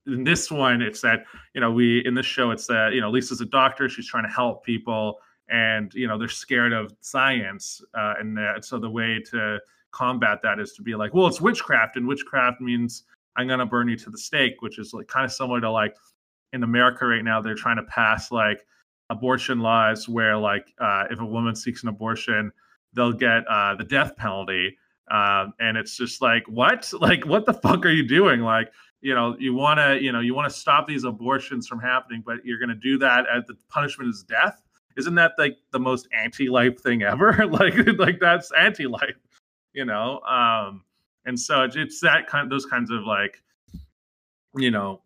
[0.07, 3.11] in this one, it's that, you know, we, in this show, it's that, you know,
[3.11, 3.89] Lisa's a doctor.
[3.89, 7.81] She's trying to help people and, you know, they're scared of science.
[7.95, 9.59] Uh, and uh, so the way to,
[9.93, 13.05] combat that is to be like, well, it's witchcraft, and witchcraft means
[13.37, 15.95] I'm gonna burn you to the stake, which is like kind of similar to like
[16.53, 18.67] in America right now, they're trying to pass like
[19.11, 22.53] abortion laws where like uh, if a woman seeks an abortion,
[22.93, 24.77] they'll get uh, the death penalty.
[25.11, 26.91] Uh, and it's just like what?
[27.01, 28.41] Like what the fuck are you doing?
[28.41, 31.81] Like you know you want to you know you want to stop these abortions from
[31.81, 34.63] happening but you're going to do that as the punishment is death?
[34.97, 37.47] Isn't that like the most anti-life thing ever?
[37.51, 39.17] Like like that's anti-life
[39.73, 40.83] you know um
[41.25, 43.43] and so it's that kind those kinds of like
[44.57, 45.01] you know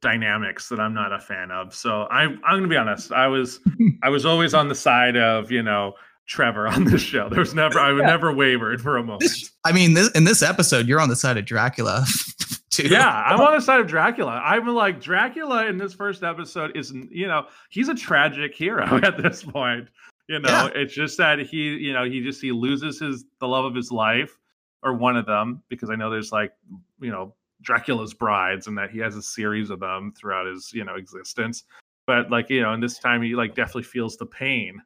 [0.00, 1.74] dynamics that i'm not a fan of.
[1.74, 3.60] So i i'm gonna be honest i was
[4.02, 5.94] i was always on the side of you know
[6.26, 7.28] trevor on this show.
[7.28, 8.06] There was never i would yeah.
[8.06, 9.30] never wavered for a moment.
[9.64, 12.04] I mean this, in this episode you're on the side of dracula
[12.70, 12.88] too.
[12.88, 14.40] yeah i'm on the side of dracula.
[14.44, 19.22] I'm like dracula in this first episode is you know he's a tragic hero at
[19.22, 19.88] this point
[20.28, 20.68] you know, yeah.
[20.74, 23.90] it's just that he, you know, he just he loses his the love of his
[23.90, 24.38] life
[24.82, 26.52] or one of them because I know there's like,
[27.00, 30.84] you know, Dracula's brides and that he has a series of them throughout his, you
[30.84, 31.64] know, existence.
[32.06, 34.80] But like, you know, and this time he like definitely feels the pain.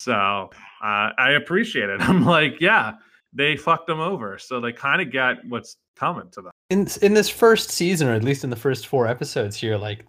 [0.00, 2.00] So uh, I appreciate it.
[2.08, 2.94] I'm like, yeah,
[3.32, 4.38] they fucked him over.
[4.38, 6.52] So they kind of get what's coming to them.
[6.70, 10.04] in in this first season, or at least in the first four episodes here, like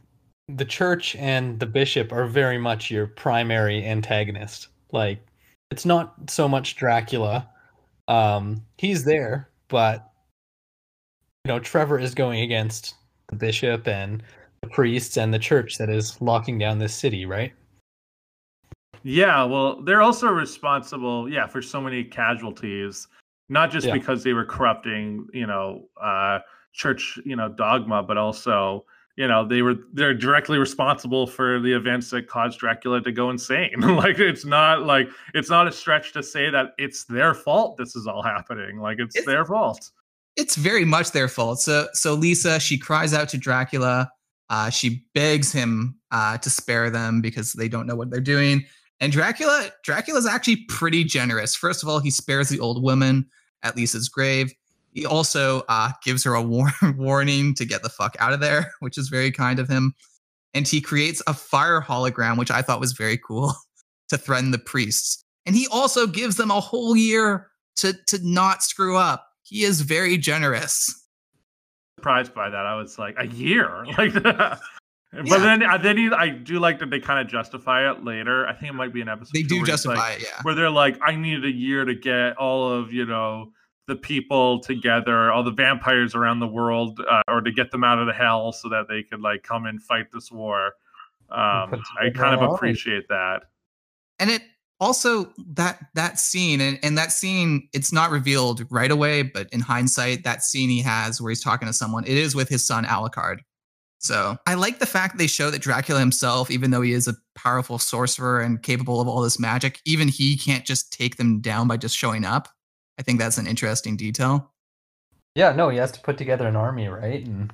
[0.48, 4.68] the church and the bishop are very much your primary antagonist.
[4.92, 5.20] Like
[5.72, 7.50] it's not so much Dracula.
[8.08, 10.12] Um, he's there, but
[11.44, 12.96] you know, Trevor is going against
[13.28, 14.24] the bishop and
[14.62, 17.54] the priests and the church that is locking down this city, right?
[19.04, 23.08] Yeah, well, they're also responsible, yeah, for so many casualties,
[23.50, 23.94] not just yeah.
[23.94, 26.40] because they were corrupting, you know, uh,
[26.74, 31.72] church, you know, dogma, but also, you know, they were they're directly responsible for the
[31.72, 33.74] events that caused Dracula to go insane.
[33.80, 37.96] like it's not like it's not a stretch to say that it's their fault this
[37.96, 38.80] is all happening.
[38.80, 39.92] Like it's, it's their fault.
[40.36, 41.62] It's very much their fault.
[41.62, 44.12] So so Lisa, she cries out to Dracula.
[44.50, 48.66] Uh, she begs him uh, to spare them because they don't know what they're doing.
[49.00, 51.56] And Dracula, Dracula's actually pretty generous.
[51.56, 53.26] First of all, he spares the old woman
[53.64, 54.54] at Lisa's grave.
[54.96, 58.72] He also uh, gives her a war- warning to get the fuck out of there,
[58.80, 59.94] which is very kind of him.
[60.54, 63.54] And he creates a fire hologram, which I thought was very cool,
[64.10, 65.22] to threaten the priests.
[65.46, 69.28] And he also gives them a whole year to to not screw up.
[69.44, 71.08] He is very generous.
[72.00, 74.60] Surprised by that, I was like, a year, like that.
[75.12, 75.38] But yeah.
[75.38, 78.48] then, uh, then he, I do like that they kind of justify it later.
[78.48, 79.32] I think it might be an episode.
[79.34, 80.42] They do justify like, it, yeah.
[80.42, 83.52] Where they're like, I needed a year to get all of you know
[83.88, 88.00] the people together, all the vampires around the world, uh, or to get them out
[88.00, 90.74] of the hell so that they could like come and fight this war.
[91.30, 93.44] Um, I kind of appreciate that.
[94.20, 94.42] And it
[94.80, 99.62] also that that scene and, and that scene it's not revealed right away but in
[99.62, 102.84] hindsight that scene he has where he's talking to someone it is with his son
[102.84, 103.38] alucard
[104.06, 107.16] so I like the fact they show that Dracula himself, even though he is a
[107.34, 111.68] powerful sorcerer and capable of all this magic, even he can't just take them down
[111.68, 112.48] by just showing up.
[113.00, 114.52] I think that's an interesting detail.
[115.36, 117.26] Yeah, no, he has to put together an army, right?
[117.26, 117.54] And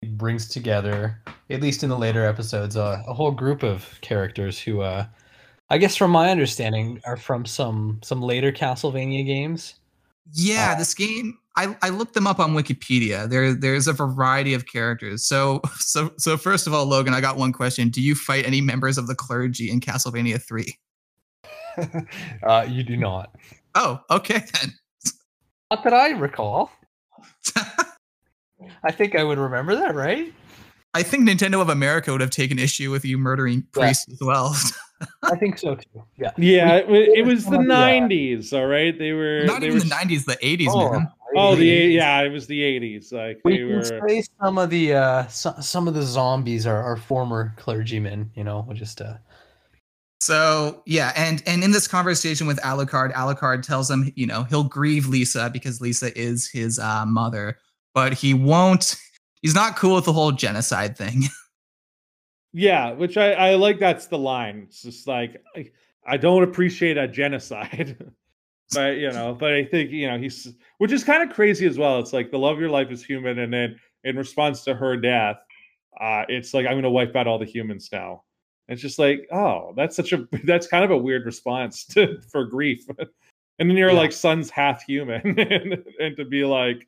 [0.00, 4.58] he brings together, at least in the later episodes, uh, a whole group of characters
[4.60, 5.06] who, uh,
[5.70, 9.74] I guess, from my understanding, are from some some later Castlevania games.
[10.32, 13.28] Yeah, uh, this game I, I looked them up on Wikipedia.
[13.28, 15.24] There there's a variety of characters.
[15.24, 17.88] So so so first of all, Logan, I got one question.
[17.88, 20.78] Do you fight any members of the clergy in Castlevania 3?
[22.46, 23.34] uh, you do not.
[23.74, 24.74] Oh, okay then.
[25.70, 26.70] Not that I recall.
[28.84, 30.32] I think I would remember that, right?
[30.92, 34.14] I think Nintendo of America would have taken issue with you murdering priests yeah.
[34.14, 34.56] as well.
[35.22, 36.04] I think so too.
[36.18, 36.32] Yeah.
[36.36, 38.52] Yeah, it, it was the '90s.
[38.52, 39.84] All right, they were not they even were...
[39.84, 41.08] the '90s, the '80s, oh, man.
[41.36, 43.12] Oh, the yeah, it was the '80s.
[43.12, 43.82] Like we were...
[43.82, 48.30] can say some of the uh, so, some of the zombies are, are former clergymen.
[48.34, 49.14] You know, just uh.
[50.20, 54.64] So yeah, and and in this conversation with Alucard, Alucard tells him, you know, he'll
[54.64, 57.56] grieve Lisa because Lisa is his uh, mother,
[57.94, 58.96] but he won't.
[59.40, 61.24] He's not cool with the whole genocide thing.
[62.52, 63.78] Yeah, which I, I like.
[63.78, 64.64] That's the line.
[64.66, 65.70] It's just like I,
[66.04, 67.96] I don't appreciate a genocide,
[68.72, 71.78] but you know, but I think you know he's which is kind of crazy as
[71.78, 72.00] well.
[72.00, 74.96] It's like the love of your life is human, and then in response to her
[74.96, 75.36] death,
[76.00, 78.24] uh, it's like I'm going to wipe out all the humans now.
[78.70, 82.44] It's just like, oh, that's such a that's kind of a weird response to for
[82.44, 82.86] grief.
[83.58, 83.98] and then you're yeah.
[83.98, 86.86] like son's half human, and, and to be like,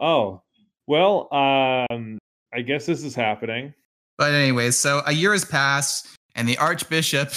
[0.00, 0.42] oh,
[0.86, 2.18] well, um,
[2.52, 3.72] I guess this is happening.
[4.18, 7.32] But anyways, so a year has passed, and the Archbishop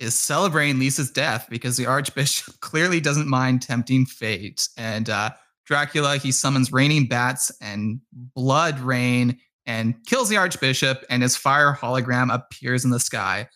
[0.00, 4.68] is celebrating Lisa's death because the Archbishop clearly doesn't mind tempting fate.
[4.76, 5.30] And uh,
[5.66, 11.72] Dracula, he summons raining bats and blood rain and kills the Archbishop, and his fire
[11.72, 13.48] hologram appears in the sky.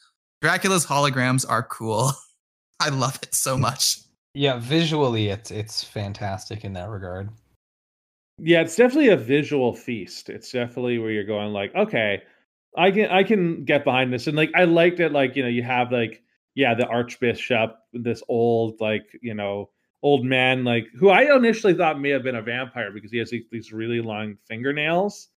[0.43, 2.13] Dracula's holograms are cool.
[2.81, 3.99] I love it so much.
[4.35, 7.31] Yeah, visually, it's it's fantastic in that regard.
[8.39, 10.29] Yeah, it's definitely a visual feast.
[10.29, 12.23] It's definitely where you're going like, okay,
[12.77, 14.27] I can I can get behind this.
[14.27, 16.23] And like I liked it like, you know, you have like
[16.55, 19.71] yeah, the archbishop, this old like, you know,
[20.03, 23.31] old man like who I initially thought may have been a vampire because he has
[23.31, 25.29] these, these really long fingernails.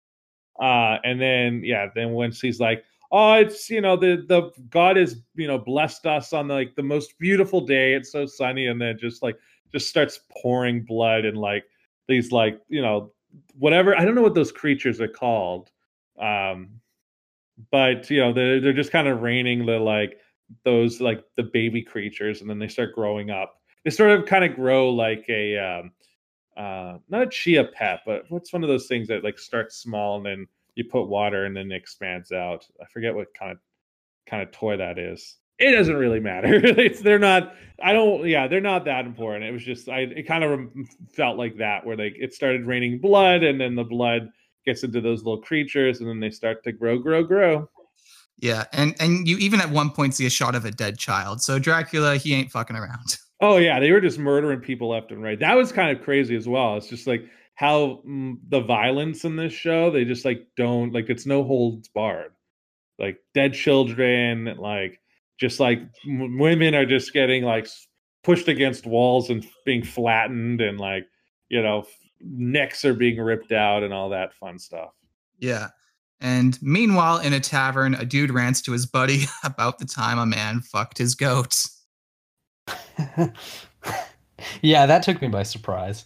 [0.62, 4.98] Uh and then yeah, then once he's like, "Oh, it's, you know, the the God
[4.98, 7.94] has, you know, blessed us on like the most beautiful day.
[7.94, 9.38] It's so sunny." And then just like
[9.74, 11.66] just starts pouring blood and like
[12.08, 13.12] these like you know
[13.58, 15.72] whatever I don't know what those creatures are called,
[16.20, 16.70] um,
[17.72, 20.18] but you know they're they're just kind of raining the like
[20.64, 23.56] those like the baby creatures, and then they start growing up.
[23.84, 25.92] They sort of kind of grow like a um,
[26.58, 30.18] uh, not a chia pet, but what's one of those things that like starts small
[30.18, 32.66] and then you put water and then it expands out.
[32.82, 33.58] I forget what kind of
[34.28, 35.38] kind of toy that is.
[35.60, 36.54] it doesn't really matter.
[36.64, 37.56] it's they're not.
[37.82, 38.28] I don't.
[38.28, 39.46] Yeah, they're not that important.
[39.46, 40.02] It was just I.
[40.02, 40.70] It kind of
[41.14, 44.30] felt like that where like it started raining blood, and then the blood
[44.66, 47.70] gets into those little creatures, and then they start to grow, grow, grow.
[48.40, 51.42] Yeah, and and you even at one point see a shot of a dead child.
[51.42, 53.18] So Dracula, he ain't fucking around.
[53.48, 55.40] Oh yeah, they were just murdering people left and right.
[55.40, 56.78] That was kind of crazy as well.
[56.78, 61.12] It's just like how mm, the violence in this show, they just like don't like
[61.12, 62.32] it's no holds barred.
[62.98, 65.00] Like dead children, like
[65.40, 67.68] just like m- women are just getting like
[68.24, 71.06] pushed against walls and being flattened and like
[71.50, 71.86] you know
[72.22, 74.90] necks are being ripped out and all that fun stuff.
[75.38, 75.68] Yeah.
[76.20, 80.26] And meanwhile, in a tavern, a dude rants to his buddy about the time a
[80.26, 81.75] man fucked his goats.
[84.62, 86.06] yeah, that took me by surprise.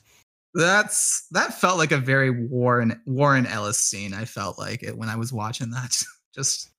[0.53, 4.13] That's that felt like a very Warren Warren Ellis scene.
[4.13, 5.95] I felt like it when I was watching that.
[6.35, 6.69] Just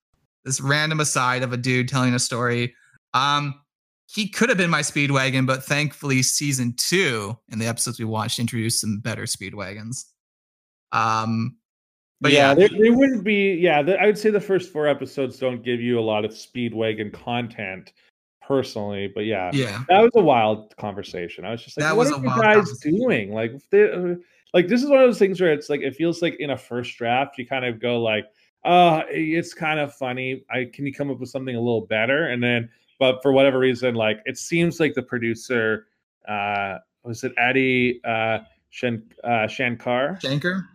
[0.44, 2.74] this random aside of a dude telling a story.
[3.14, 3.60] Um,
[4.06, 8.40] he could have been my Speedwagon, but thankfully, season two and the episodes we watched
[8.40, 10.06] introduced some better Speedwagons.
[10.90, 11.56] Um,
[12.20, 12.54] but yeah, yeah.
[12.54, 13.54] They, they, wouldn't be.
[13.54, 16.32] Yeah, the, I would say the first four episodes don't give you a lot of
[16.32, 17.92] Speedwagon content
[18.50, 21.44] personally, but yeah, yeah, that was a wild conversation.
[21.44, 23.32] I was just like, that what are you guys doing?
[23.32, 24.16] Like, uh,
[24.52, 26.56] like this is one of those things where it's like it feels like in a
[26.56, 28.26] first draft you kind of go like,
[28.64, 30.42] uh, it's kind of funny.
[30.50, 33.60] I can you come up with something a little better, and then but for whatever
[33.60, 35.86] reason, like it seems like the producer,
[36.26, 40.18] uh, was it Adi uh, Shen, uh, Shankar?
[40.20, 40.68] Shankar.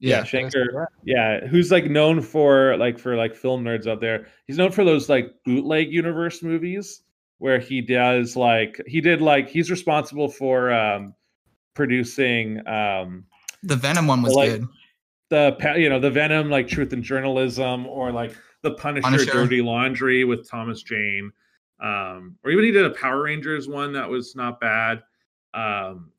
[0.00, 0.88] Yeah, yeah Shankar.
[1.04, 4.28] Yeah, who's like known for like for like film nerds out there.
[4.46, 7.02] He's known for those like bootleg universe movies
[7.38, 11.14] where he does like he did like he's responsible for um
[11.74, 13.24] producing um
[13.62, 14.68] the Venom one was like, good.
[15.30, 19.62] The you know the Venom like Truth and Journalism or like the Punisher, Punisher, Dirty
[19.62, 21.30] Laundry with Thomas Jane,
[21.80, 25.02] um, or even he did a Power Rangers one that was not bad.
[25.54, 26.12] Um,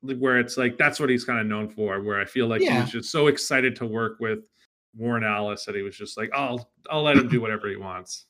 [0.00, 2.00] where it's like that's what he's kind of known for.
[2.00, 2.74] Where I feel like yeah.
[2.74, 4.48] he was just so excited to work with
[4.96, 7.76] Warren Ellis that he was just like, oh, I'll I'll let him do whatever he
[7.76, 8.26] wants.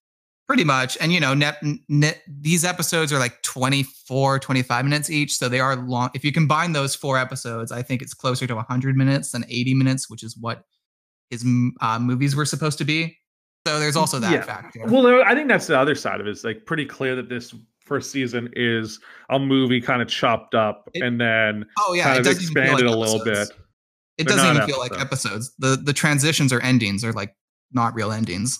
[0.49, 0.97] Pretty much.
[0.99, 5.37] And, you know, net, net, these episodes are like 24, 25 minutes each.
[5.37, 6.09] So they are long.
[6.15, 9.75] If you combine those four episodes, I think it's closer to 100 minutes than 80
[9.75, 10.65] minutes, which is what
[11.29, 11.45] his
[11.83, 13.19] uh, movies were supposed to be.
[13.67, 14.43] So there's also that yeah.
[14.43, 14.81] factor.
[14.87, 16.31] Well, I think that's the other side of it.
[16.31, 20.89] It's like pretty clear that this first season is a movie kind of chopped up
[20.95, 23.49] it, and then oh, yeah, kind of expanded like a little bit.
[24.17, 25.53] It doesn't even feel like episodes.
[25.59, 27.35] The the transitions or endings are like
[27.73, 28.59] not real endings.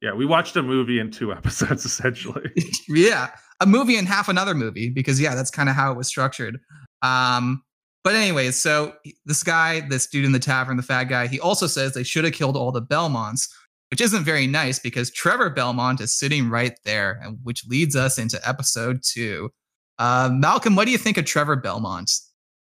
[0.00, 2.50] Yeah, we watched a movie in two episodes essentially.
[2.88, 6.08] yeah, a movie and half another movie because yeah, that's kind of how it was
[6.08, 6.58] structured.
[7.02, 7.62] Um,
[8.02, 8.94] but anyways, so
[9.26, 12.24] this guy, this dude in the tavern, the fat guy, he also says they should
[12.24, 13.46] have killed all the Belmonts,
[13.90, 18.18] which isn't very nice because Trevor Belmont is sitting right there, and which leads us
[18.18, 19.50] into episode two.
[19.98, 22.10] Uh, Malcolm, what do you think of Trevor Belmont?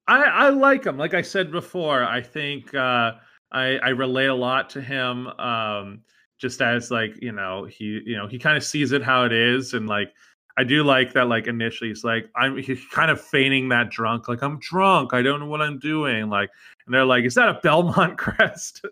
[0.07, 0.97] I, I like him.
[0.97, 3.13] Like I said before, I think uh,
[3.51, 5.27] I, I relate a lot to him.
[5.27, 6.03] Um,
[6.39, 9.33] just as like you know he you know he kind of sees it how it
[9.33, 10.13] is and like
[10.59, 14.29] i do like that like initially he's like i'm he's kind of feigning that drunk
[14.29, 16.51] like i'm drunk i don't know what i'm doing like
[16.87, 18.85] and they're like is that a belmont crest?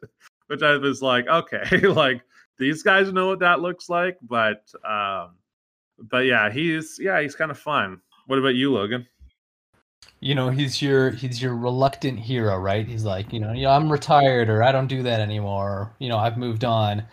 [0.49, 2.23] Which i was like okay like
[2.59, 5.37] these guys know what that looks like but um
[5.99, 8.01] but yeah he's yeah he's kind of fun.
[8.27, 9.07] What about you logan?
[10.21, 12.87] You know he's your he's your reluctant hero right?
[12.87, 16.09] He's like you know yeah i'm retired or i don't do that anymore or, you
[16.09, 17.05] know i've moved on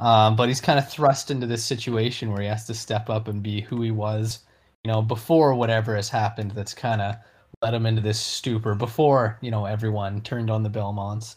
[0.00, 3.28] um, but he's kind of thrust into this situation where he has to step up
[3.28, 4.40] and be who he was,
[4.82, 7.16] you know, before whatever has happened that's kind of
[7.62, 11.36] led him into this stupor, before, you know, everyone turned on the Belmonts.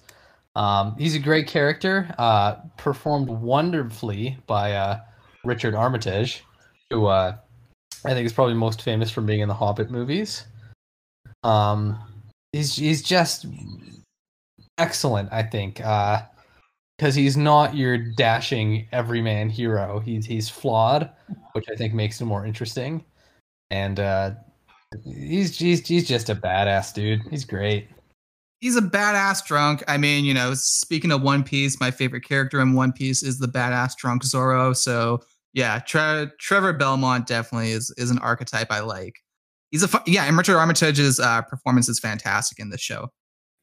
[0.55, 4.99] Um, he's a great character, uh, performed wonderfully by uh,
[5.43, 6.45] Richard Armitage,
[6.89, 7.35] who uh,
[8.05, 10.45] I think is probably most famous for being in the Hobbit movies.
[11.43, 11.99] Um,
[12.53, 13.45] he's he's just
[14.77, 15.81] excellent, I think.
[15.81, 16.21] Uh,
[16.97, 19.99] because he's not your dashing everyman hero.
[19.99, 21.09] He's he's flawed,
[21.53, 23.03] which I think makes him more interesting.
[23.71, 24.31] And uh,
[25.03, 27.21] he's he's he's just a badass dude.
[27.29, 27.89] He's great.
[28.59, 29.83] He's a badass drunk.
[29.87, 33.39] I mean, you know, speaking of One Piece, my favorite character in One Piece is
[33.39, 34.71] the badass drunk Zoro.
[34.73, 35.21] So
[35.53, 39.15] yeah, Tre- Trevor Belmont definitely is is an archetype I like.
[39.71, 43.09] He's a yeah, and Richard Armitage's uh, performance is fantastic in this show.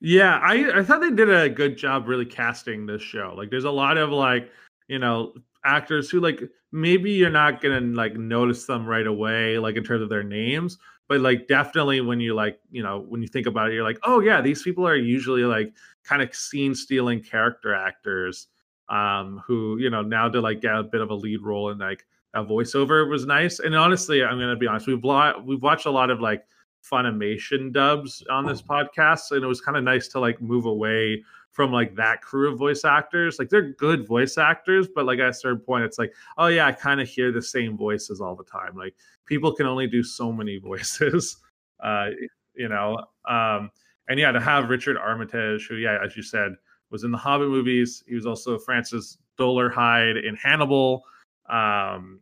[0.01, 3.35] Yeah, I I thought they did a good job really casting this show.
[3.37, 4.51] Like there's a lot of like,
[4.89, 5.35] you know,
[5.65, 6.41] actors who like
[6.73, 10.79] maybe you're not to like notice them right away like in terms of their names,
[11.09, 13.99] but like definitely when you like, you know, when you think about it you're like,
[14.05, 15.75] "Oh yeah, these people are usually like
[16.05, 18.49] kind of scene stealing character actors
[18.89, 21.79] um who, you know, now to like get a bit of a lead role in
[21.79, 23.59] like a voiceover was nice.
[23.61, 25.03] And honestly, I'm gonna be honest, we've
[25.45, 26.45] we've watched a lot of like
[26.83, 31.23] Funimation dubs on this podcast, and it was kind of nice to like move away
[31.51, 33.39] from like that crew of voice actors.
[33.39, 36.67] Like they're good voice actors, but like at a certain point, it's like, oh yeah,
[36.67, 38.77] I kind of hear the same voices all the time.
[38.77, 38.95] Like
[39.27, 41.37] people can only do so many voices,
[41.83, 42.11] uh,
[42.55, 43.05] you know.
[43.27, 43.71] Um,
[44.09, 46.55] and yeah, to have Richard Armitage, who yeah, as you said,
[46.91, 48.03] was in the Hobbit movies.
[48.07, 51.05] He was also Francis Dolarhyde in Hannibal.
[51.49, 52.21] Um,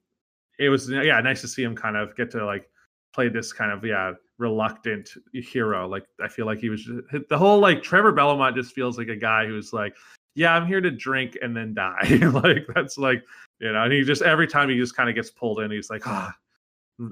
[0.59, 2.69] it was yeah, nice to see him kind of get to like
[3.15, 5.89] play this kind of yeah reluctant hero.
[5.89, 9.09] Like I feel like he was just, the whole like Trevor Belmont just feels like
[9.09, 9.95] a guy who's like,
[10.34, 11.99] yeah, I'm here to drink and then die.
[12.32, 13.22] like that's like
[13.61, 15.91] you know, and he just every time he just kind of gets pulled in, he's
[15.91, 16.34] like, ah.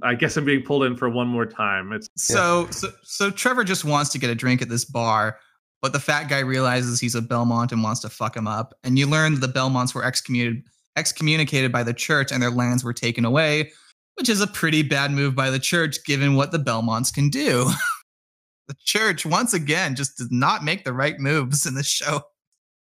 [0.02, 1.92] I guess I'm being pulled in for one more time.
[1.92, 2.70] It's so yeah.
[2.70, 5.38] so so Trevor just wants to get a drink at this bar,
[5.80, 8.74] but the fat guy realizes he's a Belmont and wants to fuck him up.
[8.82, 10.64] And you learn that the Belmonts were excommunicated
[10.96, 13.70] excommunicated by the church and their lands were taken away,
[14.16, 17.70] which is a pretty bad move by the church given what the Belmonts can do.
[18.68, 22.22] the church, once again, just does not make the right moves in this show.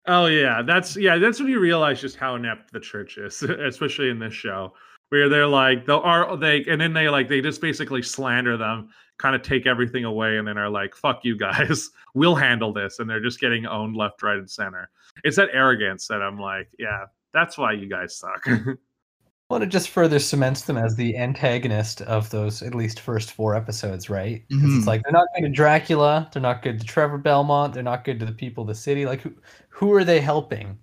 [0.09, 4.09] Oh yeah, that's yeah, that's when you realize just how inept the church is, especially
[4.09, 4.73] in this show,
[5.09, 8.91] where they're like they are they and then they like they just basically slander them,
[9.19, 13.01] kind of take everything away, and then are like, "Fuck you guys, we'll handle this,"
[13.01, 14.89] and they're just getting owned left, right, and center.
[15.25, 18.47] It's that arrogance that I'm like, yeah, that's why you guys suck.
[19.49, 23.55] Well, it just further cements them as the antagonist of those at least first four
[23.55, 24.43] episodes, right?
[24.51, 24.79] Mm-hmm.
[24.79, 28.05] It's like they're not good to Dracula, they're not good to Trevor Belmont, they're not
[28.05, 29.07] good to the people of the city.
[29.07, 29.33] Like, who,
[29.69, 30.79] who are they helping?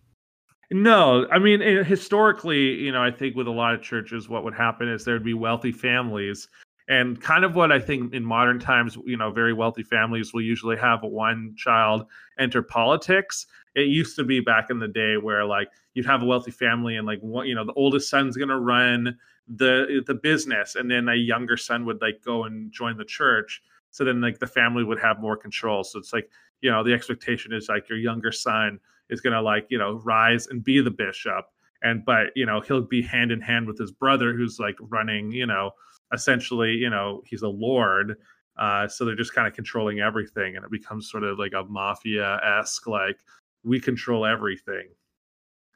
[0.71, 4.55] No, I mean historically, you know, I think with a lot of churches, what would
[4.55, 6.47] happen is there'd be wealthy families,
[6.87, 10.41] and kind of what I think in modern times, you know, very wealthy families will
[10.41, 12.05] usually have one child
[12.39, 13.45] enter politics.
[13.75, 16.97] It used to be back in the day where like you'd have a wealthy family
[16.97, 19.17] and like what you know the oldest son's gonna run
[19.47, 23.61] the the business and then a younger son would like go and join the church.
[23.91, 25.83] So then like the family would have more control.
[25.83, 26.29] So it's like
[26.61, 30.47] you know the expectation is like your younger son is gonna like you know rise
[30.47, 31.45] and be the bishop.
[31.81, 35.31] And but you know he'll be hand in hand with his brother who's like running
[35.31, 35.71] you know
[36.13, 38.15] essentially you know he's a lord
[38.57, 41.63] uh, so they're just kind of controlling everything and it becomes sort of like a
[41.63, 43.19] mafia-esque like
[43.63, 44.87] we control everything.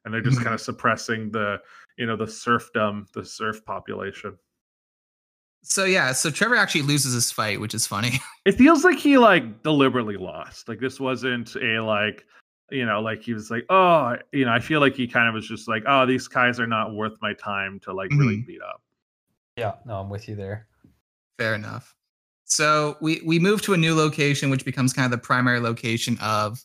[0.06, 1.58] And they're just kind of suppressing the
[1.98, 4.38] you know the serfdom the serf population.
[5.64, 8.20] So yeah so trevor actually loses his fight which is funny.
[8.46, 10.70] It feels like he like deliberately lost.
[10.70, 12.26] Like this wasn't a like
[12.72, 15.34] you know like he was like oh you know i feel like he kind of
[15.34, 18.20] was just like oh these guys are not worth my time to like mm-hmm.
[18.20, 18.82] really beat up.
[19.58, 20.68] Yeah no i'm with you there.
[21.38, 21.96] Fair enough.
[22.46, 26.18] So we we move to a new location which becomes kind of the primary location
[26.22, 26.64] of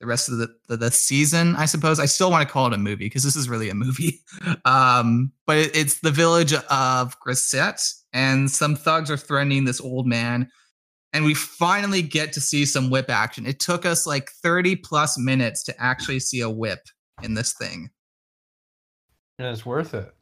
[0.00, 2.00] the rest of the, the, the season, I suppose.
[2.00, 4.20] I still want to call it a movie because this is really a movie.
[4.64, 10.06] Um, but it, it's the village of Gresit, and some thugs are threatening this old
[10.06, 10.48] man.
[11.12, 13.46] And we finally get to see some whip action.
[13.46, 16.80] It took us like 30 plus minutes to actually see a whip
[17.22, 17.90] in this thing.
[19.38, 20.12] And it's worth it.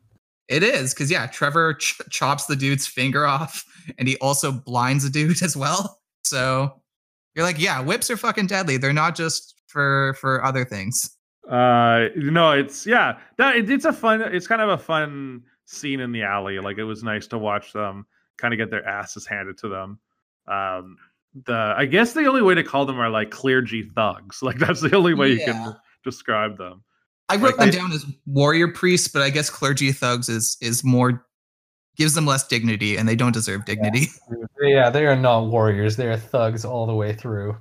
[0.49, 3.65] It is because yeah, Trevor ch- chops the dude's finger off,
[3.99, 6.01] and he also blinds a dude as well.
[6.25, 6.81] So
[7.39, 8.79] you're like, yeah, whips are fucking deadly.
[8.79, 11.17] They're not just for for other things.
[11.49, 14.23] Uh, no, it's yeah, that it, it's a fun.
[14.23, 16.59] It's kind of a fun scene in the alley.
[16.59, 18.07] Like it was nice to watch them
[18.39, 20.01] kind of get their asses handed to them.
[20.49, 20.97] Um,
[21.45, 24.39] the I guess the only way to call them are like clergy thugs.
[24.43, 25.47] Like that's the only way yeah.
[25.47, 26.83] you can describe them.
[27.29, 30.83] I wrote like, them down as warrior priests, but I guess clergy thugs is is
[30.83, 31.25] more
[31.99, 34.07] gives them less dignity, and they don't deserve dignity.
[34.61, 37.57] Yeah, yeah they are not warriors; they are thugs all the way through.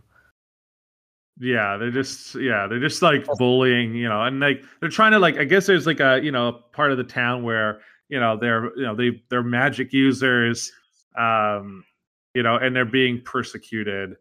[1.40, 5.20] Yeah, they're just yeah, they're just like bullying, you know, and like they're trying to
[5.20, 8.38] like I guess there's like a you know part of the town where you know
[8.38, 10.72] they're you know they they're magic users,
[11.18, 11.84] um,
[12.34, 14.16] you know, and they're being persecuted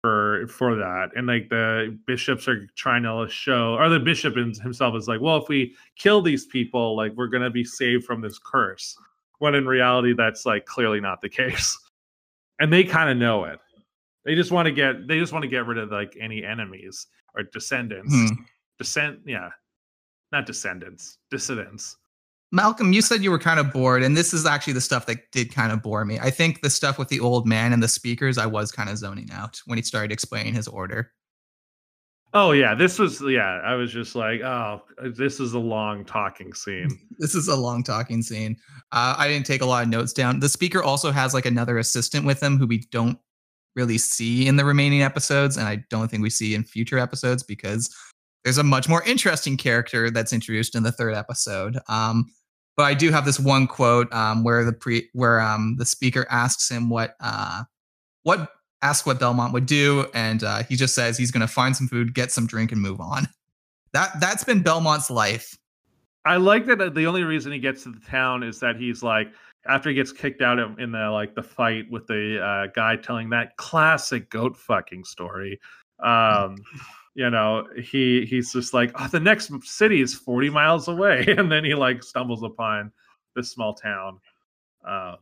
[0.00, 4.96] for for that, and like the bishops are trying to show, or the bishop himself
[4.96, 8.38] is like, well, if we kill these people, like we're gonna be saved from this
[8.38, 8.96] curse,
[9.42, 11.78] when in reality that's like clearly not the case,
[12.60, 13.58] and they kind of know it
[14.24, 17.06] they just want to get they just want to get rid of like any enemies
[17.34, 18.14] or descendants.
[18.14, 18.42] Hmm.
[18.78, 19.50] Descent, yeah,
[20.32, 21.96] not descendants, dissidents.
[22.50, 25.30] Malcolm, you said you were kind of bored, and this is actually the stuff that
[25.30, 26.18] did kind of bore me.
[26.18, 28.98] I think the stuff with the old man and the speakers, I was kind of
[28.98, 31.12] zoning out when he started explaining his order.
[32.34, 33.60] Oh yeah, this was yeah.
[33.62, 36.88] I was just like, oh, this is a long talking scene.
[37.18, 38.56] this is a long talking scene.
[38.90, 40.40] Uh, I didn't take a lot of notes down.
[40.40, 43.18] The speaker also has like another assistant with him who we don't
[43.76, 47.42] really see in the remaining episodes, and I don't think we see in future episodes
[47.42, 47.94] because
[48.44, 51.78] there's a much more interesting character that's introduced in the third episode.
[51.88, 52.32] Um,
[52.76, 56.26] but I do have this one quote um, where the pre where um, the speaker
[56.30, 57.64] asks him what uh,
[58.22, 58.50] what
[58.82, 61.88] asks what Belmont would do, and uh, he just says he's going to find some
[61.88, 63.28] food, get some drink, and move on.
[63.92, 65.56] That that's been Belmont's life.
[66.24, 69.02] I like that uh, the only reason he gets to the town is that he's
[69.02, 69.32] like
[69.66, 73.30] after he gets kicked out in the like the fight with the uh, guy telling
[73.30, 75.58] that classic goat fucking story.
[76.02, 76.56] Um,
[77.14, 81.50] you know, he he's just like, oh, the next city is forty miles away, and
[81.50, 82.92] then he like stumbles upon
[83.34, 84.18] this small town.
[84.86, 85.16] Um,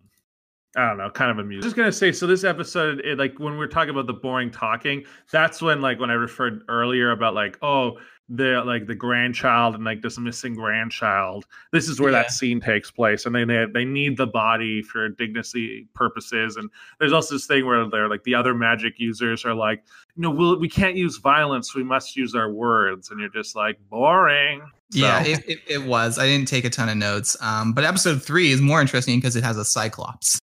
[0.76, 1.62] I don't know, kind of amusing.
[1.62, 4.50] Just gonna say, so this episode, it, like when we are talking about the boring
[4.50, 7.98] talking, that's when like when I referred earlier about like, oh,
[8.30, 11.44] the like the grandchild and like this missing grandchild.
[11.72, 12.22] This is where yeah.
[12.22, 16.56] that scene takes place, and they they they need the body for dignity purposes.
[16.56, 19.82] And there's also this thing where they're like the other magic users are like,
[20.14, 23.56] you know, we'll, we can't use violence, we must use our words, and you're just
[23.56, 24.62] like boring.
[24.92, 25.00] So.
[25.00, 26.18] Yeah, it, it, it, was.
[26.18, 29.36] I didn't take a ton of notes, um, but episode three is more interesting because
[29.36, 30.40] it has a cyclops.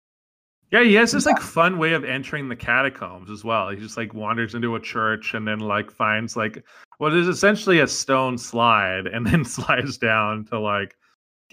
[0.72, 3.68] Yeah, he has this like fun way of entering the catacombs as well.
[3.70, 6.64] He just like wanders into a church and then like finds like
[6.98, 10.96] what is essentially a stone slide and then slides down to like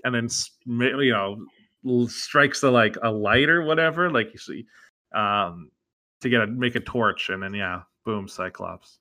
[0.03, 0.27] and then
[0.65, 4.65] you know strikes the like a light or whatever like you see
[5.13, 5.69] um
[6.21, 8.99] to get a make a torch and then yeah boom cyclops.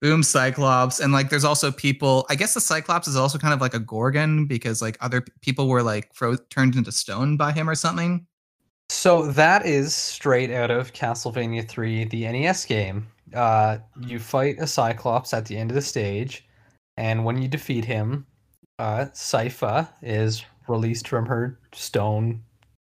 [0.00, 0.98] Boom cyclops.
[1.00, 3.80] And like there's also people i guess the cyclops is also kind of like a
[3.80, 8.24] gorgon because like other people were like froze turned into stone by him or something
[8.92, 13.06] so that is straight out of Castlevania 3, the NES game.
[13.34, 16.46] Uh, you fight a Cyclops at the end of the stage,
[16.98, 18.26] and when you defeat him,
[18.78, 22.42] uh, Sypha is released from her stone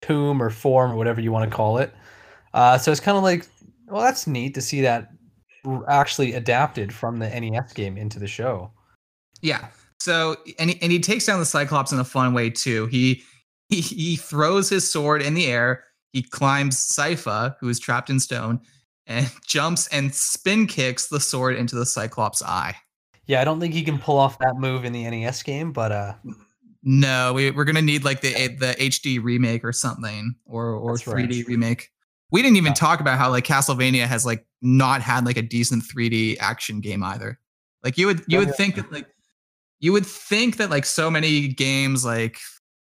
[0.01, 1.93] tomb or form or whatever you want to call it.
[2.53, 3.47] Uh, so it's kind of like,
[3.87, 5.11] well, that's neat to see that
[5.87, 8.69] actually adapted from the NES game into the show.
[9.41, 9.67] Yeah.
[9.99, 12.87] So and he, and he takes down the Cyclops in a fun way too.
[12.87, 13.23] He
[13.81, 15.83] he, he throws his sword in the air.
[16.11, 18.61] He climbs Sypha, who is trapped in stone,
[19.07, 22.75] and jumps and spin kicks the sword into the Cyclops' eye.
[23.27, 25.91] Yeah, I don't think he can pull off that move in the NES game, but
[25.91, 26.13] uh
[26.87, 31.37] no, we, we're gonna need like the the HD remake or something, or or 3D
[31.37, 31.47] right.
[31.47, 31.89] remake.
[32.31, 35.83] We didn't even talk about how like Castlevania has like not had like a decent
[35.83, 37.39] 3D action game either.
[37.83, 39.07] Like you would you would think that like
[39.79, 42.37] you would think that like so many games like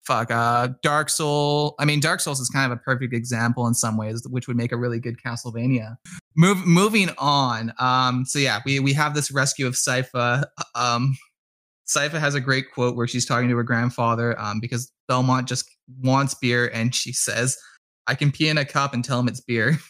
[0.05, 3.73] fuck uh dark soul i mean dark souls is kind of a perfect example in
[3.73, 5.95] some ways which would make a really good castlevania.
[6.35, 10.45] Move, moving on um so yeah we we have this rescue of sypha
[10.75, 11.17] um
[11.87, 15.69] sypha has a great quote where she's talking to her grandfather um because belmont just
[16.01, 17.57] wants beer and she says
[18.07, 19.77] i can pee in a cup and tell him it's beer.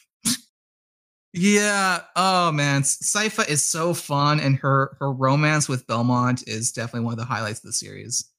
[1.37, 7.01] Yeah oh man sypha is so fun and her her romance with belmont is definitely
[7.01, 8.31] one of the highlights of the series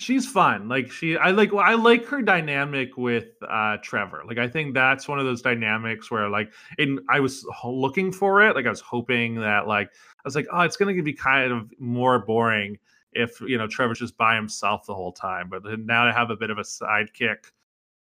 [0.00, 0.66] she's fun.
[0.66, 4.22] Like she, I like, I like her dynamic with uh Trevor.
[4.26, 8.42] Like I think that's one of those dynamics where like, in I was looking for
[8.42, 8.56] it.
[8.56, 11.72] Like I was hoping that like I was like, oh, it's gonna be kind of
[11.78, 12.78] more boring
[13.12, 15.48] if you know Trevor's just by himself the whole time.
[15.50, 17.50] But now to have a bit of a sidekick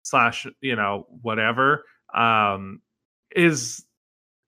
[0.02, 1.84] slash you know whatever
[2.14, 2.80] um
[3.34, 3.84] is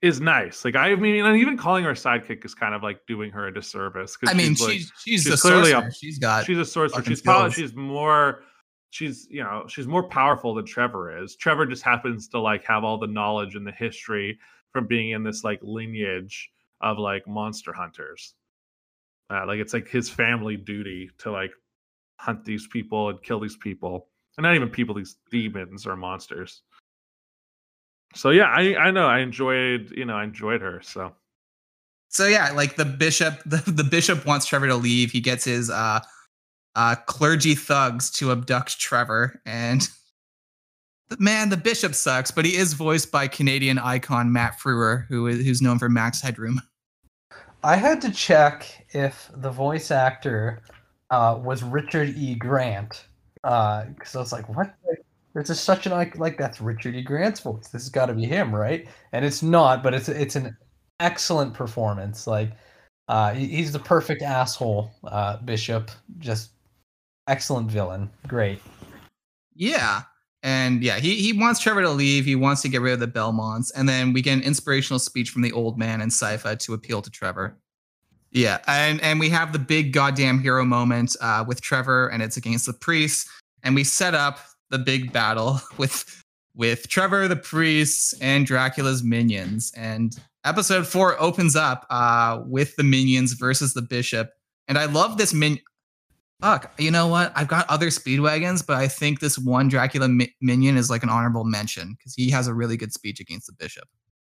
[0.02, 0.64] is nice.
[0.64, 3.54] Like I mean, and even calling her sidekick is kind of like doing her a
[3.54, 4.16] disservice.
[4.16, 7.04] Because I mean, she's, like, she's, she's, she's clearly a, she's got she's a sorcerer.
[7.04, 8.42] She's probably she's more
[8.90, 11.36] she's you know she's more powerful than Trevor is.
[11.36, 14.38] Trevor just happens to like have all the knowledge and the history
[14.72, 18.34] from being in this like lineage of like monster hunters.
[19.28, 21.52] Uh, like it's like his family duty to like
[22.16, 26.62] hunt these people and kill these people, and not even people, these demons or monsters
[28.14, 31.12] so yeah, I I know I enjoyed you know I enjoyed her so.
[32.08, 35.12] So yeah, like the bishop, the, the bishop wants Trevor to leave.
[35.12, 36.00] He gets his uh,
[36.74, 39.88] uh, clergy thugs to abduct Trevor, and
[41.18, 45.44] man, the bishop sucks, but he is voiced by Canadian icon Matt Frewer, who is
[45.44, 46.60] who's known for Max Headroom.
[47.62, 50.62] I had to check if the voice actor
[51.10, 52.34] uh, was Richard E.
[52.34, 53.04] Grant
[53.42, 54.74] because uh, I was like, what?
[55.32, 57.02] There's just such an like like that's Richard E.
[57.02, 57.68] Grant's voice.
[57.68, 58.88] This has got to be him, right?
[59.12, 60.56] And it's not, but it's it's an
[60.98, 62.26] excellent performance.
[62.26, 62.52] Like
[63.08, 65.90] uh, he's the perfect asshole uh, bishop.
[66.18, 66.50] Just
[67.26, 68.10] excellent villain.
[68.26, 68.60] Great.
[69.54, 70.02] Yeah.
[70.42, 72.24] And yeah, he, he wants Trevor to leave.
[72.24, 73.70] He wants to get rid of the Belmonts.
[73.72, 77.02] And then we get an inspirational speech from the old man and Sypha to appeal
[77.02, 77.56] to Trevor.
[78.32, 78.58] Yeah.
[78.66, 82.66] And and we have the big goddamn hero moment uh, with Trevor, and it's against
[82.66, 83.28] the priest.
[83.62, 84.38] And we set up
[84.70, 89.72] the big battle with with Trevor the priest and Dracula's minions.
[89.76, 94.32] And episode four opens up uh, with the minions versus the bishop.
[94.68, 95.58] And I love this min.
[96.40, 97.32] Fuck, you know what?
[97.36, 101.10] I've got other speedwagons, but I think this one Dracula mi- minion is like an
[101.10, 103.88] honorable mention because he has a really good speech against the bishop.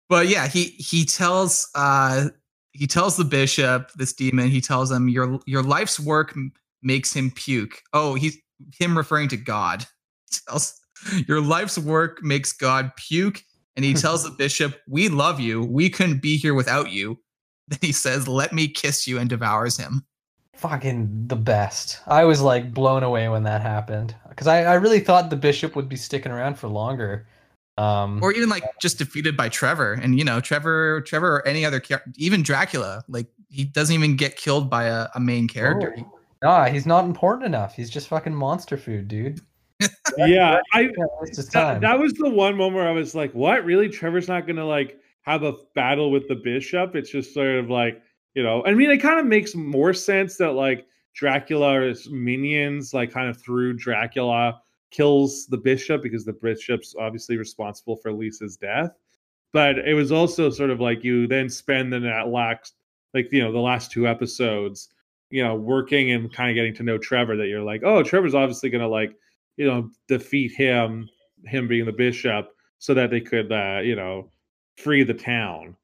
[0.08, 2.30] But yeah, he he tells uh
[2.72, 4.50] he tells the bishop this demon.
[4.50, 6.36] He tells him your your life's work
[6.82, 7.82] makes him puke.
[7.94, 8.38] Oh, he's
[8.78, 9.86] him referring to God.
[10.48, 10.80] Tells
[11.28, 13.44] your life's work makes God puke,
[13.76, 15.64] and he tells the bishop, "We love you.
[15.64, 17.20] We couldn't be here without you."
[17.70, 20.04] Then he says, "Let me kiss you," and devours him
[20.60, 22.02] fucking the best.
[22.06, 25.76] I was like blown away when that happened because I, I really thought the bishop
[25.76, 27.28] would be sticking around for longer.
[27.78, 31.64] Um, or even like just defeated by Trevor, and you know Trevor, Trevor, or any
[31.64, 35.96] other character, even Dracula, like he doesn't even get killed by a, a main character.
[35.98, 36.20] Oh.
[36.42, 37.76] Nah, he's not important enough.
[37.76, 39.42] He's just fucking monster food, dude.
[40.18, 40.90] Yeah, I
[41.54, 43.64] that, that was the one moment where I was like, "What?
[43.64, 43.90] Really?
[43.90, 46.96] Trevor's not gonna like have a battle with the bishop?
[46.96, 48.02] It's just sort of like."
[48.36, 53.12] you know i mean it kind of makes more sense that like dracula's minions like
[53.12, 54.62] kind of through dracula
[54.92, 58.92] kills the bishop because the bishop's obviously responsible for lisa's death
[59.52, 62.76] but it was also sort of like you then spend the last
[63.14, 64.90] like you know the last two episodes
[65.30, 68.36] you know working and kind of getting to know trevor that you're like oh trevor's
[68.36, 69.16] obviously gonna like
[69.60, 71.08] you know defeat him
[71.46, 72.50] him being the bishop
[72.80, 74.32] so that they could uh you know
[74.78, 75.76] free the town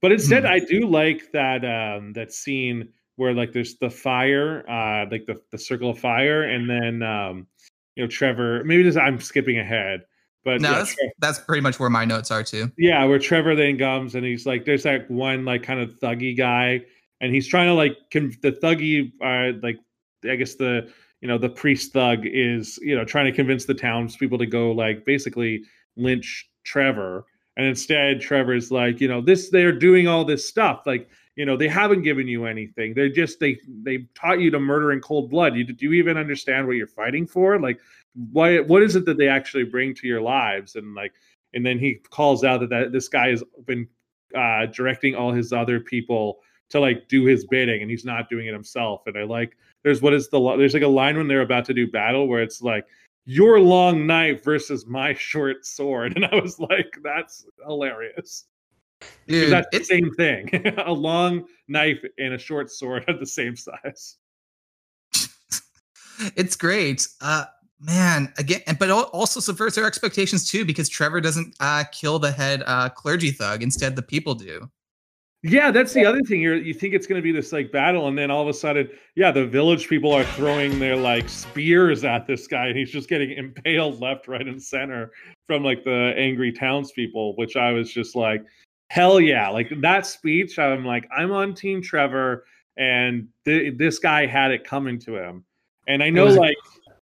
[0.00, 0.50] but instead, mm.
[0.50, 5.40] I do like that um, that scene where like there's the fire, uh, like the
[5.50, 7.46] the circle of fire, and then um,
[7.96, 8.62] you know Trevor.
[8.64, 10.02] Maybe this, I'm skipping ahead,
[10.44, 12.70] but no, yeah, that's, that's pretty much where my notes are too.
[12.78, 16.36] Yeah, where Trevor then comes and he's like, there's that one like kind of thuggy
[16.36, 16.84] guy,
[17.20, 19.78] and he's trying to like conv- the thuggy, uh, like
[20.30, 23.74] I guess the you know the priest thug is you know trying to convince the
[23.74, 25.62] townspeople to go like basically
[25.96, 27.24] lynch Trevor
[27.58, 30.84] and instead, Trevor's like, you know, this they're doing all this stuff.
[30.86, 32.94] Like, you know, they haven't given you anything.
[32.94, 35.56] They're just they they taught you to murder in cold blood.
[35.56, 37.58] You do you even understand what you're fighting for?
[37.58, 37.80] Like,
[38.30, 40.76] why what is it that they actually bring to your lives?
[40.76, 41.12] And like,
[41.52, 43.88] and then he calls out that, that this guy has been
[44.36, 46.38] uh, directing all his other people
[46.68, 49.02] to like do his bidding, and he's not doing it himself.
[49.06, 49.56] And I like
[49.88, 52.42] there's what is the there's like a line when they're about to do battle where
[52.42, 52.84] it's like
[53.24, 56.12] your long knife versus my short sword.
[56.16, 58.44] And I was like, that's hilarious.
[59.26, 60.50] Dude, that's the same thing.
[60.84, 64.16] a long knife and a short sword are the same size.
[66.36, 67.08] it's great.
[67.22, 67.46] Uh
[67.80, 72.62] man, again, but also subverts our expectations too, because Trevor doesn't uh, kill the head
[72.66, 73.62] uh, clergy thug.
[73.62, 74.68] Instead, the people do.
[75.42, 76.40] Yeah, that's the other thing.
[76.40, 78.52] You you think it's going to be this like battle, and then all of a
[78.52, 82.90] sudden, yeah, the village people are throwing their like spears at this guy, and he's
[82.90, 85.12] just getting impaled left, right, and center
[85.46, 87.36] from like the angry townspeople.
[87.36, 88.44] Which I was just like,
[88.90, 89.48] hell yeah!
[89.48, 92.44] Like that speech, I'm like, I'm on Team Trevor,
[92.76, 95.44] and th- this guy had it coming to him,
[95.86, 96.56] and I know like,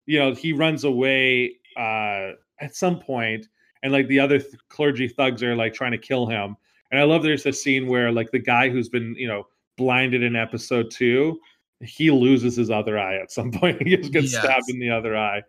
[0.08, 3.48] you know, he runs away uh at some point,
[3.82, 6.58] and like the other th- clergy thugs are like trying to kill him
[6.92, 10.24] and I love there's a scene where like the guy who's been, you know, blinded
[10.24, 11.40] in episode two,
[11.82, 13.82] he loses his other eye at some point.
[13.82, 14.44] he just gets yes.
[14.44, 15.42] stabbed in the other eye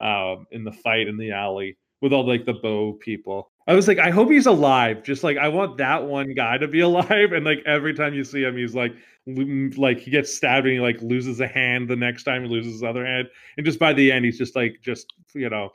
[0.00, 3.50] um, in the fight in the alley with all like the bow people.
[3.66, 5.02] I was like, I hope he's alive.
[5.02, 7.32] Just like I want that one guy to be alive.
[7.32, 8.94] And like every time you see him, he's like,
[9.26, 11.88] like he gets stabbed and he like loses a hand.
[11.88, 14.54] The next time he loses his other hand, and just by the end, he's just
[14.54, 15.70] like, just you know,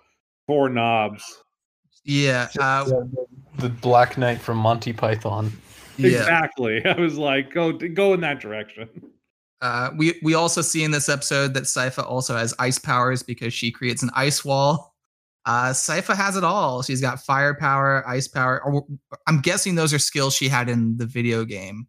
[0.45, 1.43] four knobs.
[2.03, 3.25] Yeah, uh, the,
[3.57, 5.51] the Black Knight from Monty Python.
[5.97, 6.19] Yeah.
[6.19, 6.85] Exactly.
[6.85, 8.89] I was like, go go in that direction.
[9.61, 13.53] Uh, we we also see in this episode that Sypha also has ice powers because
[13.53, 14.95] she creates an ice wall.
[15.45, 16.81] Uh, Sypha has it all.
[16.81, 18.63] She's got fire power, ice power.
[18.63, 18.85] Or,
[19.27, 21.87] I'm guessing those are skills she had in the video game.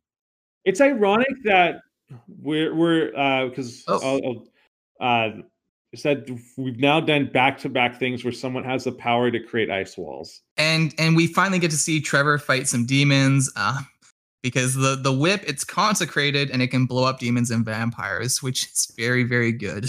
[0.64, 1.82] It's ironic that
[2.26, 4.46] we're we're because uh, oh.
[5.00, 5.30] uh,
[5.96, 10.40] said we've now done back-to-back things where someone has the power to create ice walls.
[10.56, 13.80] And and we finally get to see trevor fight some demons uh,
[14.42, 18.66] because the the whip it's consecrated and it can blow up demons and vampires which
[18.66, 19.86] is very very good.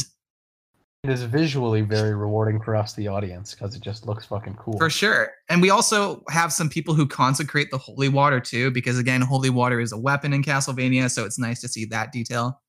[1.04, 4.78] It is visually very rewarding for us the audience because it just looks fucking cool.
[4.78, 5.32] For sure.
[5.50, 9.50] And we also have some people who consecrate the holy water too because again holy
[9.50, 12.60] water is a weapon in castlevania so it's nice to see that detail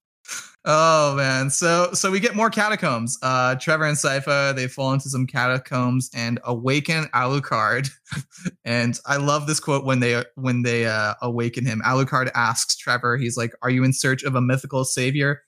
[0.65, 3.19] Oh man, so so we get more catacombs.
[3.21, 7.91] Uh, Trevor and Sypha they fall into some catacombs and awaken Alucard.
[8.65, 11.83] and I love this quote when they when they uh, awaken him.
[11.85, 15.43] Alucard asks Trevor, he's like, "Are you in search of a mythical savior?"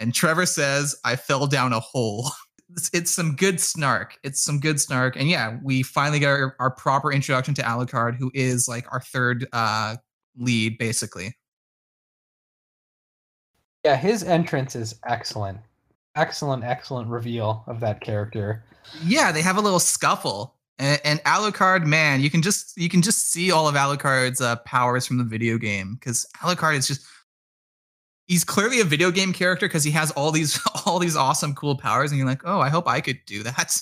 [0.00, 2.30] And Trevor says, "I fell down a hole."
[2.70, 4.18] It's, it's some good snark.
[4.24, 8.16] It's some good snark, and yeah, we finally get our, our proper introduction to Alucard,
[8.16, 9.94] who is like our third uh,
[10.36, 11.36] lead, basically.
[13.86, 15.60] Yeah, his entrance is excellent.
[16.16, 18.64] excellent, excellent reveal of that character.
[19.04, 23.00] Yeah, they have a little scuffle, and, and Alucard, man, you can just you can
[23.00, 27.06] just see all of Alucard's uh, powers from the video game because Alucard is just
[28.26, 31.76] he's clearly a video game character because he has all these all these awesome cool
[31.76, 33.72] powers, and you're like, oh, I hope I could do that.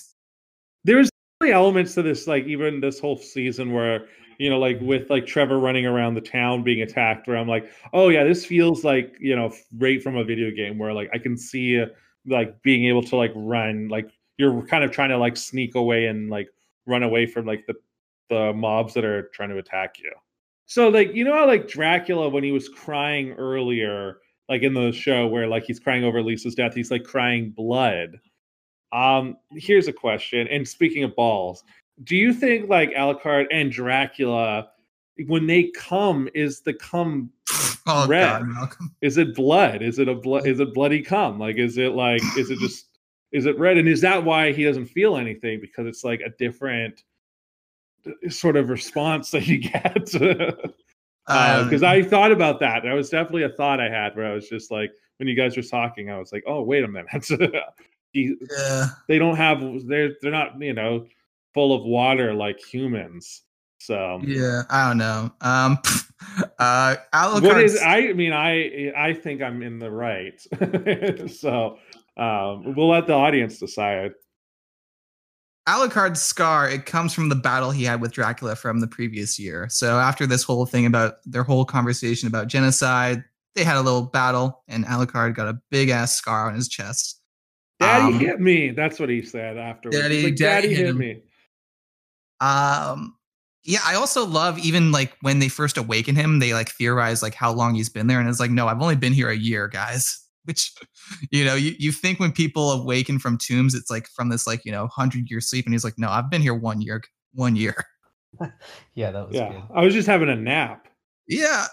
[0.83, 1.09] There's
[1.41, 4.05] elements to this, like even this whole season where
[4.37, 7.69] you know, like with like Trevor running around the town being attacked, where I'm like,
[7.93, 11.17] oh yeah, this feels like you know, right from a video game where like I
[11.17, 11.87] can see uh,
[12.25, 16.07] like being able to like run, like you're kind of trying to like sneak away
[16.07, 16.49] and like
[16.85, 17.75] run away from like the
[18.29, 20.11] the mobs that are trying to attack you.
[20.65, 24.17] So like you know how like Dracula when he was crying earlier,
[24.49, 28.19] like in the show where like he's crying over Lisa's death, he's like crying blood.
[28.91, 30.47] Um, here's a question.
[30.47, 31.63] And speaking of balls,
[32.03, 34.69] do you think like Alucard and Dracula,
[35.27, 37.31] when they come, is the come
[37.87, 38.43] oh, red?
[38.53, 38.69] God,
[39.01, 39.81] is it blood?
[39.81, 40.45] Is it a blood?
[40.47, 41.39] Is it bloody cum?
[41.39, 42.21] Like, is it like?
[42.37, 42.87] Is it just?
[43.35, 43.77] is it red?
[43.77, 45.59] And is that why he doesn't feel anything?
[45.59, 47.03] Because it's like a different
[48.07, 50.13] uh, sort of response that he gets.
[50.13, 50.53] Because
[51.27, 52.83] uh, um, I thought about that.
[52.83, 55.57] That was definitely a thought I had where I was just like, when you guys
[55.57, 57.25] were talking, I was like, oh, wait a minute.
[58.13, 58.87] he, yeah.
[59.09, 61.05] They don't have, they're, they're not, you know,
[61.55, 63.41] full of water like humans.
[63.79, 65.31] So yeah, I don't know.
[65.41, 65.79] Um,
[66.59, 67.79] uh, what is?
[67.81, 70.39] I mean, I I think I'm in the right.
[71.31, 71.79] so
[72.17, 74.11] um, we'll let the audience decide.
[75.67, 79.67] Alucard's scar, it comes from the battle he had with Dracula from the previous year.
[79.67, 83.23] So after this whole thing about their whole conversation about genocide,
[83.55, 87.19] they had a little battle, and Alucard got a big ass scar on his chest.
[87.79, 88.71] Daddy um, hit me.
[88.71, 89.97] That's what he said afterwards.
[89.97, 91.21] Daddy, like, Daddy, Daddy hit, hit me.
[92.41, 93.15] Um,
[93.63, 97.33] yeah, I also love even like when they first awaken him, they like theorize like
[97.33, 99.67] how long he's been there, and it's like, no, I've only been here a year,
[99.67, 100.21] guys.
[100.45, 100.71] Which,
[101.31, 104.63] you know, you, you think when people awaken from tombs, it's like from this like,
[104.63, 105.65] you know, hundred year sleep.
[105.65, 107.01] And he's like, no, I've been here one year,
[107.33, 107.73] one year.
[108.93, 109.51] yeah, that was yeah.
[109.51, 109.63] Good.
[109.73, 110.87] I was just having a nap.
[111.27, 111.65] Yeah.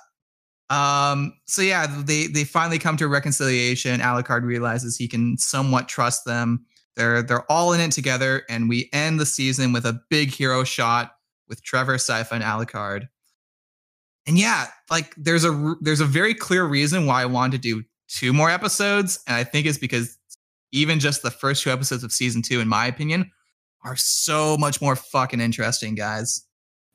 [0.71, 4.01] Um, so yeah, they they finally come to a reconciliation.
[4.01, 6.65] Alucard realizes he can somewhat trust them.
[6.97, 10.65] They're they're all in it together, and we end the season with a big hero
[10.65, 11.13] shot
[11.49, 13.09] with Trevor, Sypha, and Alucard.
[14.27, 17.85] And yeah, like there's a there's a very clear reason why I wanted to do
[18.09, 19.19] two more episodes.
[19.27, 20.19] And I think it's because
[20.71, 23.31] even just the first two episodes of season two, in my opinion,
[23.85, 26.47] are so much more fucking interesting, guys.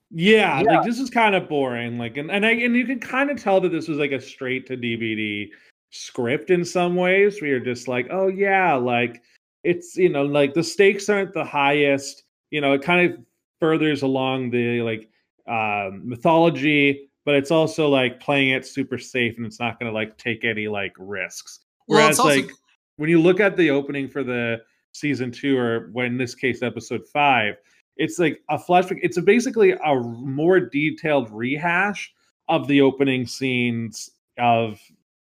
[0.10, 0.78] Yeah, yeah.
[0.78, 1.98] like this is kind of boring.
[1.98, 4.22] Like, and and, I, and you can kind of tell that this was like a
[4.22, 5.50] straight to DVD
[5.90, 9.22] script in some ways, where you're just like, oh yeah, like
[9.68, 12.24] it's you know like the stakes aren't the highest.
[12.52, 13.20] You know, it kind of
[13.60, 15.10] furthers along the like
[15.48, 19.94] uh, mythology but it's also like playing it super safe and it's not going to
[19.94, 21.60] like take any like risks.
[21.88, 22.52] Whereas well, also- like
[22.96, 24.62] when you look at the opening for the
[24.94, 27.56] season two or when in this case episode five,
[27.98, 29.00] it's like a flashback.
[29.02, 32.14] It's a basically a more detailed rehash
[32.48, 34.10] of the opening scenes
[34.40, 34.80] of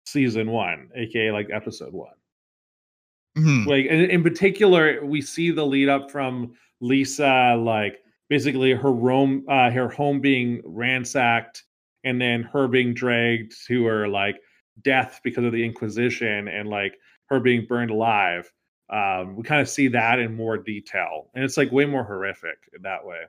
[0.05, 2.13] season one, aka like episode one.
[3.39, 3.69] Mm-hmm.
[3.69, 9.45] Like in, in particular, we see the lead up from Lisa, like basically her home,
[9.49, 11.63] uh, her home being ransacked
[12.03, 14.39] and then her being dragged to her like
[14.83, 18.51] death because of the Inquisition and like her being burned alive.
[18.91, 22.57] Um, we kind of see that in more detail, and it's like way more horrific
[22.75, 23.21] in that way.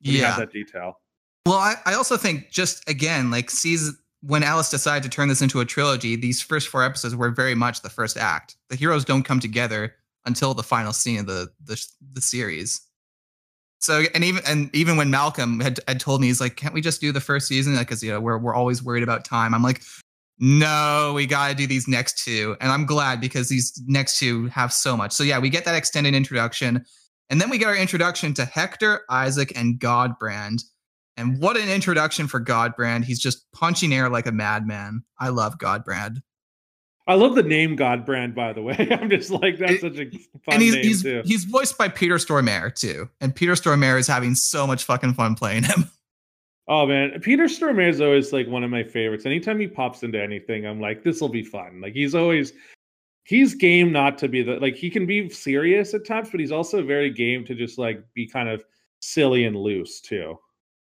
[0.00, 1.00] Yeah, that detail.
[1.46, 3.96] Well, I, I also think just again, like sees
[4.26, 7.54] when Ellis decided to turn this into a trilogy, these first four episodes were very
[7.54, 8.56] much the first act.
[8.70, 12.80] The heroes don't come together until the final scene of the the, the series.
[13.78, 16.80] So and even and even when Malcolm had, had told me he's like, can't we
[16.80, 17.76] just do the first season?
[17.76, 19.54] Like, cause you know we're we're always worried about time.
[19.54, 19.82] I'm like,
[20.40, 24.46] no, we got to do these next two, and I'm glad because these next two
[24.46, 25.12] have so much.
[25.12, 26.84] So yeah, we get that extended introduction,
[27.30, 30.62] and then we get our introduction to Hector, Isaac, and Godbrand.
[31.16, 33.04] And what an introduction for Godbrand!
[33.04, 35.02] He's just punching air like a madman.
[35.18, 36.22] I love Godbrand.
[37.08, 38.76] I love the name Godbrand, by the way.
[38.90, 41.22] I'm just like that's such a fun and he's, name he's, too.
[41.24, 45.34] He's voiced by Peter Stormare too, and Peter Stormare is having so much fucking fun
[45.34, 45.90] playing him.
[46.68, 49.24] Oh man, Peter Stormare is always like one of my favorites.
[49.24, 51.80] Anytime he pops into anything, I'm like, this will be fun.
[51.80, 52.52] Like he's always
[53.22, 56.50] he's game not to be the like he can be serious at times, but he's
[56.50, 58.64] also very game to just like be kind of
[58.98, 60.36] silly and loose too.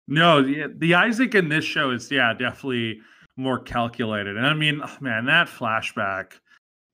[0.07, 2.99] No, the, the Isaac in this show is yeah definitely
[3.35, 4.35] more calculated.
[4.37, 6.33] And I mean, oh, man, that flashback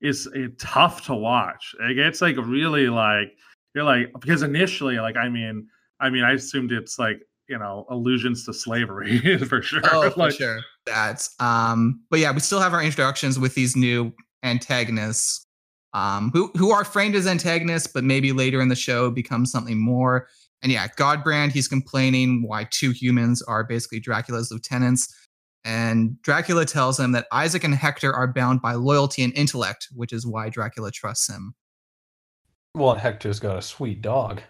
[0.02, 1.74] is it, eh, tough to watch.
[1.80, 3.38] Like, it's like really like
[3.76, 5.68] you're like because initially, like I mean,
[6.00, 9.82] I mean, I assumed it's like you know allusions to slavery for sure.
[9.92, 10.60] Oh, for sure.
[10.86, 15.46] That's um, but yeah, we still have our introductions with these new antagonists.
[15.94, 19.80] um, who who are framed as antagonists, but maybe later in the show become something
[19.80, 20.28] more.
[20.64, 25.14] And yeah, Godbrand, he's complaining why two humans are basically Dracula's lieutenants.
[25.66, 30.12] And Dracula tells him that Isaac and Hector are bound by loyalty and intellect, which
[30.12, 31.54] is why Dracula trusts him.
[32.76, 34.42] Well, Hector's got a sweet dog.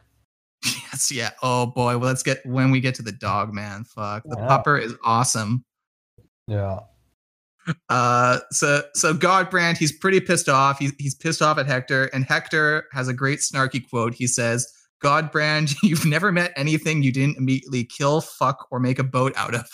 [0.94, 1.32] Yes, yeah.
[1.42, 1.98] Oh boy.
[1.98, 3.84] Well, let's get when we get to the dog, man.
[3.84, 4.24] Fuck.
[4.26, 4.48] The yeah.
[4.48, 5.66] pupper is awesome.
[6.48, 6.82] Yeah.
[7.90, 10.78] Uh, so so Godbrand, he's pretty pissed off.
[10.78, 14.14] He's he's pissed off at Hector, and Hector has a great snarky quote.
[14.14, 14.68] He says,
[15.04, 19.54] "Godbrand, you've never met anything you didn't immediately kill, fuck, or make a boat out
[19.54, 19.68] of."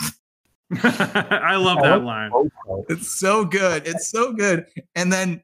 [0.84, 2.32] I love that line.
[2.90, 3.88] It's so good.
[3.88, 4.66] It's so good.
[4.96, 5.42] And then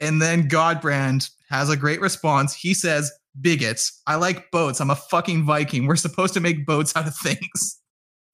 [0.00, 2.54] and then Godbrand has a great response.
[2.54, 3.10] He says,
[3.40, 4.80] "Bigots, I like boats.
[4.80, 5.86] I'm a fucking Viking.
[5.86, 7.76] We're supposed to make boats out of things."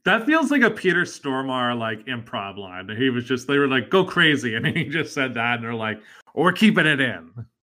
[0.05, 2.89] That feels like a Peter Stormare like improv line.
[2.97, 5.75] He was just they were like go crazy, and he just said that, and they're
[5.75, 6.01] like,
[6.33, 7.29] "We're keeping it in."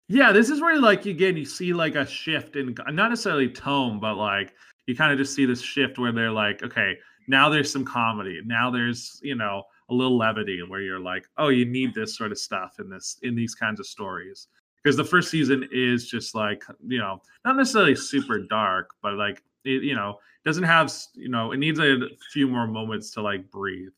[0.09, 3.99] Yeah, this is where like again you see like a shift in not necessarily tone,
[4.01, 4.53] but like
[4.87, 8.41] you kind of just see this shift where they're like, okay, now there's some comedy,
[8.45, 12.33] now there's you know a little levity, where you're like, oh, you need this sort
[12.33, 14.49] of stuff in this in these kinds of stories.
[14.83, 19.43] Because the first season is just like you know not necessarily super dark, but like
[19.65, 21.97] it, you know doesn't have you know it needs a
[22.31, 23.93] few more moments to like breathe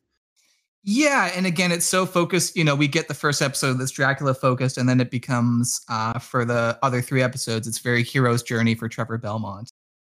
[0.89, 4.33] yeah and again it's so focused you know we get the first episode that's dracula
[4.33, 8.75] focused and then it becomes uh for the other three episodes it's very hero's journey
[8.75, 9.71] for trevor belmont.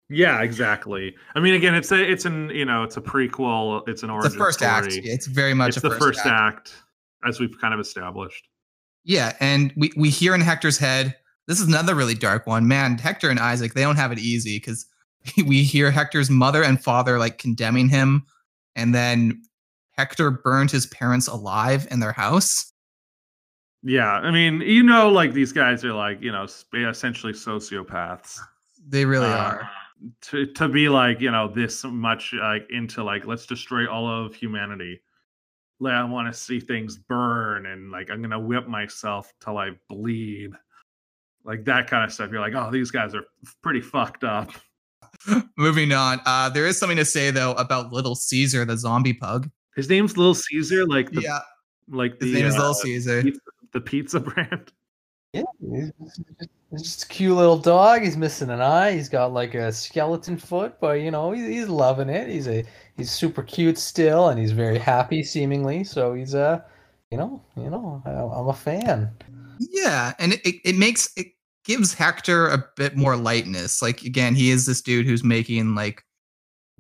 [0.10, 1.16] Yeah exactly.
[1.36, 4.28] I mean again it's a it's an you know it's a prequel it's an origin
[4.28, 4.72] it's the first story.
[4.72, 6.30] act it's very much it's the first, first act.
[6.30, 6.74] act
[7.28, 8.48] as we've kind of established.
[9.04, 11.16] Yeah and we we hear in hector's head
[11.48, 12.68] this is another really dark one.
[12.68, 14.86] Man hector and isaac they don't have it easy because
[15.46, 18.26] we hear Hector's mother and father like condemning him,
[18.76, 19.42] and then
[19.98, 22.72] Hector burned his parents alive in their house.
[23.84, 28.40] Yeah, I mean, you know, like these guys are like you know essentially sociopaths.
[28.88, 29.70] They really uh, are.
[30.24, 34.36] To to be like you know this much like into like let's destroy all of
[34.36, 35.02] humanity.
[35.80, 39.72] Like, I want to see things burn and like I'm gonna whip myself till I
[39.90, 40.52] bleed.
[41.44, 42.32] Like that kind of stuff.
[42.32, 43.24] You're like, oh, these guys are
[43.64, 44.52] pretty fucked up.
[45.58, 46.20] Moving on.
[46.26, 49.50] Uh, there is something to say though about Little Caesar, the zombie pug.
[49.78, 51.40] His name's Little Caesar, like the, yeah,
[51.88, 53.42] like the, his name uh, is Little Caesar, pizza,
[53.74, 54.72] the pizza brand.
[55.34, 55.92] Yeah, he's
[56.84, 58.02] just a cute little dog.
[58.02, 58.94] He's missing an eye.
[58.94, 62.28] He's got like a skeleton foot, but you know he's, he's loving it.
[62.28, 62.66] He's a
[62.98, 65.84] he's super cute still, and he's very happy seemingly.
[65.84, 66.62] So he's a, uh,
[67.12, 69.12] you know, you know, I'm a fan.
[69.60, 71.28] Yeah, and it, it makes it
[71.66, 73.80] gives Hector a bit more lightness.
[73.84, 76.04] Like again, he is this dude who's making like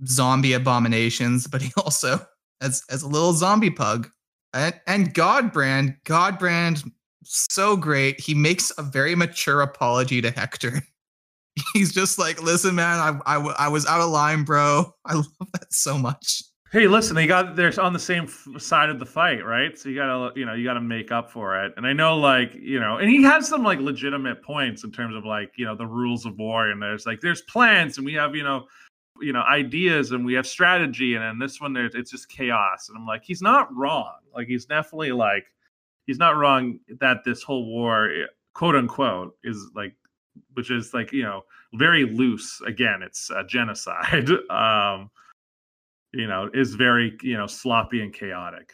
[0.07, 2.25] zombie abominations, but he also
[2.61, 4.09] as as a little zombie pug.
[4.53, 6.89] And and Godbrand, Godbrand,
[7.23, 8.19] so great.
[8.19, 10.81] He makes a very mature apology to Hector.
[11.73, 14.93] He's just like, listen, man, I, I, I was out of line, bro.
[15.05, 16.43] I love that so much.
[16.71, 18.27] Hey, listen, they got they're on the same
[18.57, 19.77] side of the fight, right?
[19.77, 21.71] So you gotta, you know, you gotta make up for it.
[21.77, 25.15] And I know, like, you know, and he has some like legitimate points in terms
[25.15, 26.69] of like, you know, the rules of war.
[26.69, 28.65] And there's like, there's plans, and we have, you know,
[29.21, 31.15] you know, ideas, and we have strategy.
[31.15, 32.89] And in this one, there's it's just chaos.
[32.89, 34.15] And I'm like, he's not wrong.
[34.35, 35.45] Like, he's definitely like,
[36.05, 39.95] he's not wrong that this whole war, eh, quote unquote, is like,
[40.53, 41.43] which is like, you know,
[41.73, 42.61] very loose.
[42.65, 44.29] Again, it's a genocide.
[44.49, 45.09] um
[46.13, 48.71] you know, is very, you know, sloppy and chaotic.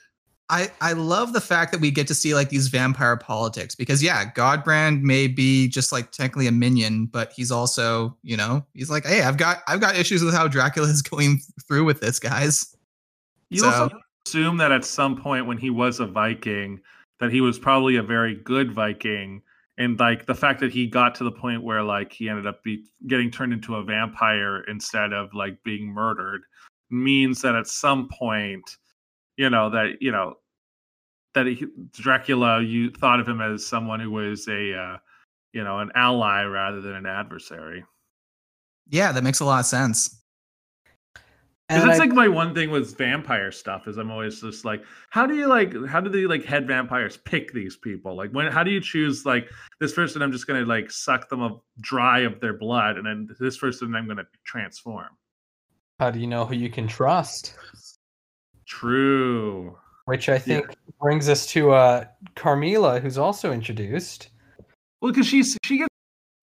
[0.53, 4.03] I, I love the fact that we get to see like these vampire politics because
[4.03, 8.91] yeah, Godbrand may be just like technically a minion, but he's also, you know, he's
[8.91, 12.19] like, hey, I've got I've got issues with how Dracula is going through with this,
[12.19, 12.77] guys.
[13.49, 16.79] You so, also assume that at some point when he was a Viking,
[17.19, 19.41] that he was probably a very good Viking.
[19.79, 22.63] And like the fact that he got to the point where like he ended up
[22.63, 26.43] be getting turned into a vampire instead of like being murdered
[26.91, 28.77] means that at some point,
[29.35, 30.35] you know, that, you know,
[31.33, 34.97] that he, Dracula, you thought of him as someone who was a, uh,
[35.51, 37.85] you know, an ally rather than an adversary.
[38.89, 40.19] Yeah, that makes a lot of sense.
[41.69, 44.83] Because that's I, like my one thing with vampire stuff is I'm always just like,
[45.09, 48.15] how do you like, how do the like head vampires pick these people?
[48.15, 50.21] Like, when, how do you choose like this person?
[50.21, 53.95] I'm just gonna like suck them up dry of their blood, and then this person
[53.95, 55.07] I'm gonna transform.
[55.99, 57.55] How do you know who you can trust?
[58.67, 59.77] True.
[60.05, 60.75] Which I think yeah.
[61.01, 64.29] brings us to uh, Carmilla, who's also introduced.
[65.01, 65.89] Well, because she's she gets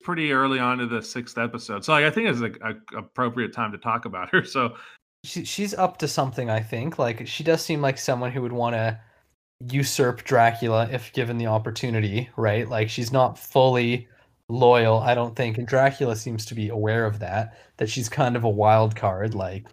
[0.03, 3.53] pretty early on to the sixth episode, so like, I think it's a, a, appropriate
[3.53, 4.45] time to talk about her.
[4.45, 4.77] So
[5.25, 6.49] she, she's up to something.
[6.51, 8.99] I think like she does seem like someone who would want to
[9.69, 12.69] usurp Dracula if given the opportunity, right?
[12.69, 14.09] Like she's not fully
[14.49, 17.59] loyal, I don't think, and Dracula seems to be aware of that.
[17.77, 19.67] That she's kind of a wild card, like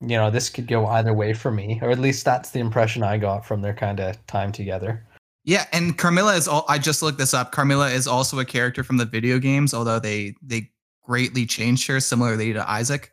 [0.00, 3.02] you know, this could go either way for me, or at least that's the impression
[3.02, 5.04] I got from their kind of time together.
[5.44, 6.64] Yeah, and Carmilla is all.
[6.68, 7.52] I just looked this up.
[7.52, 10.70] Carmilla is also a character from the video games, although they they
[11.02, 13.12] greatly changed her, similarly to Isaac.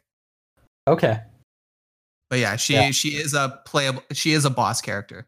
[0.87, 1.19] Okay.
[2.29, 2.91] But yeah, she yeah.
[2.91, 4.03] she is a playable.
[4.13, 5.27] She is a boss character.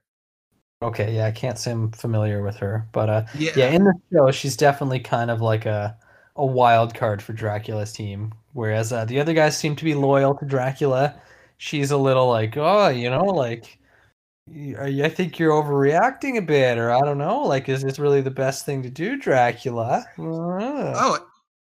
[0.81, 3.51] Okay, yeah, I can't say I'm familiar with her, but uh, yeah.
[3.55, 5.97] yeah, in the show, she's definitely kind of like a
[6.35, 10.35] a wild card for Dracula's team, whereas uh, the other guys seem to be loyal
[10.35, 11.15] to Dracula.
[11.63, 13.79] She's a little like, oh, you know, like
[14.51, 17.41] uh, I think you're overreacting a bit, or I don't know.
[17.41, 20.03] Like, is this really the best thing to do, Dracula?
[20.19, 20.93] Uh-huh.
[20.93, 21.19] Oh,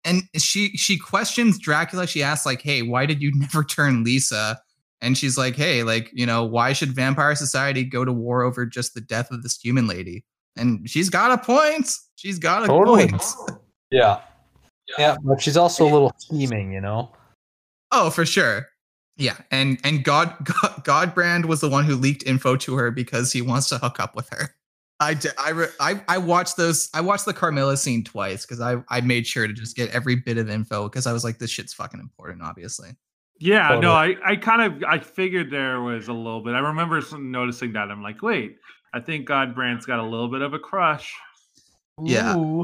[0.06, 2.08] and she she questions Dracula.
[2.08, 4.58] She asks like, "Hey, why did you never turn Lisa?"
[5.02, 8.66] And she's like, "Hey, like, you know, why should vampire society go to war over
[8.66, 10.24] just the death of this human lady?"
[10.56, 11.92] And she's got a point.
[12.16, 13.10] She's got a totally.
[13.10, 13.22] point.
[13.92, 14.22] Yeah.
[14.88, 17.12] yeah, yeah, but she's also a little scheming, you know.
[17.92, 18.68] Oh, for sure.
[19.20, 23.32] Yeah, and and God, God Godbrand was the one who leaked info to her because
[23.34, 24.56] he wants to hook up with her.
[25.02, 26.90] I did, I, I I watched those.
[26.94, 30.16] I watched the Carmilla scene twice because I I made sure to just get every
[30.16, 32.92] bit of info because I was like, this shit's fucking important, obviously.
[33.40, 33.82] Yeah, totally.
[33.82, 36.54] no, I I kind of I figured there was a little bit.
[36.54, 37.92] I remember noticing that.
[37.92, 38.58] I'm like, wait,
[38.94, 41.14] I think Godbrand's got a little bit of a crush.
[42.02, 42.64] Yeah,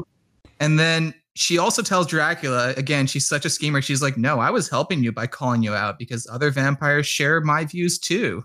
[0.60, 3.82] and then she also tells Dracula, again, she's such a schemer.
[3.82, 7.42] She's like, no, I was helping you by calling you out because other vampires share
[7.42, 8.42] my views too.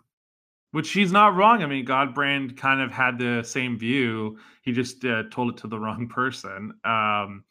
[0.72, 1.64] Which she's not wrong.
[1.64, 4.38] I mean, Godbrand kind of had the same view.
[4.62, 6.74] He just uh, told it to the wrong person.
[6.84, 7.46] Um,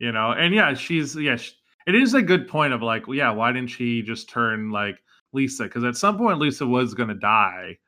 [0.00, 1.52] you know, and yeah, she's, yeah, she,
[1.86, 5.00] it is a good point of like, yeah, why didn't she just turn like
[5.32, 5.64] Lisa?
[5.64, 7.78] Because at some point, Lisa was going to die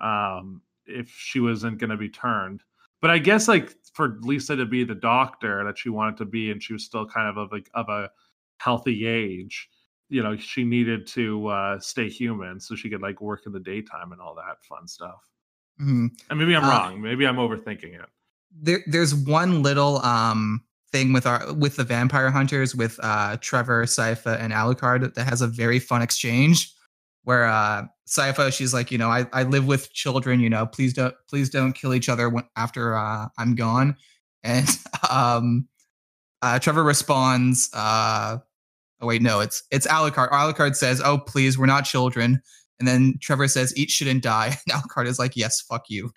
[0.00, 2.62] um, if she wasn't going to be turned.
[3.00, 6.52] But I guess like for Lisa to be the doctor that she wanted to be,
[6.52, 8.08] and she was still kind of of like of a
[8.58, 9.68] healthy age,
[10.08, 13.58] you know, she needed to uh, stay human so she could like work in the
[13.58, 15.28] daytime and all that fun stuff.
[15.80, 16.06] Mm-hmm.
[16.30, 17.02] And maybe I'm uh, wrong.
[17.02, 18.08] Maybe I'm overthinking it.
[18.52, 23.84] There, there's one little um thing with our with the vampire hunters with uh Trevor,
[23.84, 26.72] Sypha, and Alucard that has a very fun exchange
[27.24, 27.46] where
[28.16, 31.50] uh she's like, you know, I, I live with children, you know, please don't please
[31.50, 33.96] don't kill each other when, after uh, I'm gone.
[34.44, 34.68] And
[35.10, 35.66] um,
[36.42, 38.38] uh, Trevor responds, uh,
[39.00, 40.30] oh wait, no, it's it's Alucard.
[40.30, 42.40] Alucard says, oh please, we're not children.
[42.78, 44.56] And then Trevor says, eat shit and die.
[44.68, 46.12] And Alucard is like, yes, fuck you.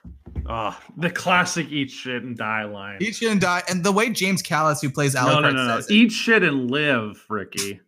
[0.47, 2.99] Oh, the classic eat shit and die line.
[3.01, 3.63] Eat shit and die.
[3.67, 5.81] And the way James Callis, who plays Alucard, no, no, no, no.
[5.89, 7.81] eat shit and live, Ricky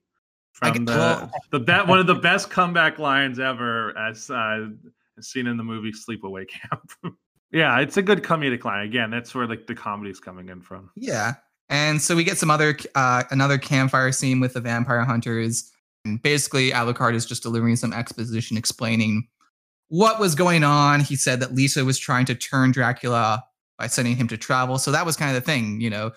[0.71, 4.67] from the the bet one of the best comeback lines ever as uh,
[5.19, 6.91] seen in the movie Sleepaway Camp.
[7.51, 8.85] yeah, it's a good comedic line.
[8.85, 10.89] Again, that's where like the comedy's coming in from.
[10.95, 11.33] Yeah,
[11.69, 15.71] and so we get some other uh, another campfire scene with the vampire hunters.
[16.05, 19.27] And basically, Alucard is just delivering some exposition explaining
[19.87, 20.99] what was going on.
[20.99, 23.43] He said that Lisa was trying to turn Dracula
[23.77, 24.77] by sending him to travel.
[24.77, 26.11] So that was kind of the thing, you know.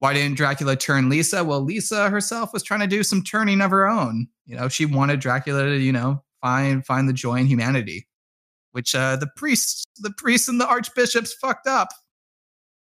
[0.00, 1.44] Why didn't Dracula turn Lisa?
[1.44, 4.28] Well, Lisa herself was trying to do some turning of her own.
[4.46, 8.08] You know, she wanted Dracula to, you know, find find the joy in humanity,
[8.72, 11.88] which uh, the priests, the priests and the archbishops fucked up.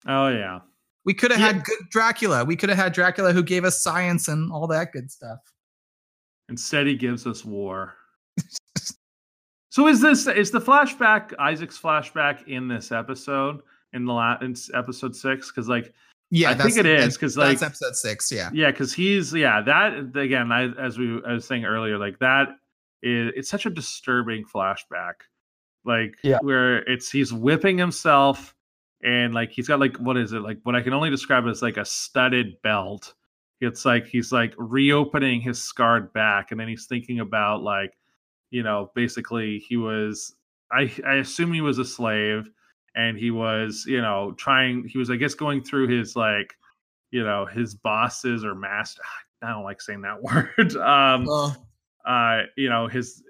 [0.06, 0.58] Oh yeah,
[1.04, 1.52] we could have yeah.
[1.52, 2.44] had good Dracula.
[2.44, 5.38] We could have had Dracula who gave us science and all that good stuff.
[6.48, 7.94] Instead, he gives us war.
[9.70, 13.60] so is this is the flashback Isaac's flashback in this episode
[13.92, 15.52] in the last in episode six?
[15.52, 15.94] Because like
[16.34, 18.32] yeah, I think it is because like that's episode six.
[18.32, 20.50] Yeah, yeah, because he's yeah that again.
[20.50, 22.48] I, as we I was saying earlier, like that
[23.02, 25.14] is it's such a disturbing flashback.
[25.84, 26.38] Like yeah.
[26.40, 28.54] where it's he's whipping himself
[29.04, 31.62] and like he's got like what is it like what I can only describe as
[31.62, 33.14] like a studded belt.
[33.60, 37.96] It's like he's like reopening his scarred back, and then he's thinking about like
[38.50, 40.34] you know basically he was
[40.72, 42.50] I I assume he was a slave
[42.94, 46.54] and he was you know trying he was i guess going through his like
[47.10, 49.02] you know his bosses or master
[49.42, 51.26] i don't like saying that word um
[52.06, 52.42] uh.
[52.56, 53.22] you know his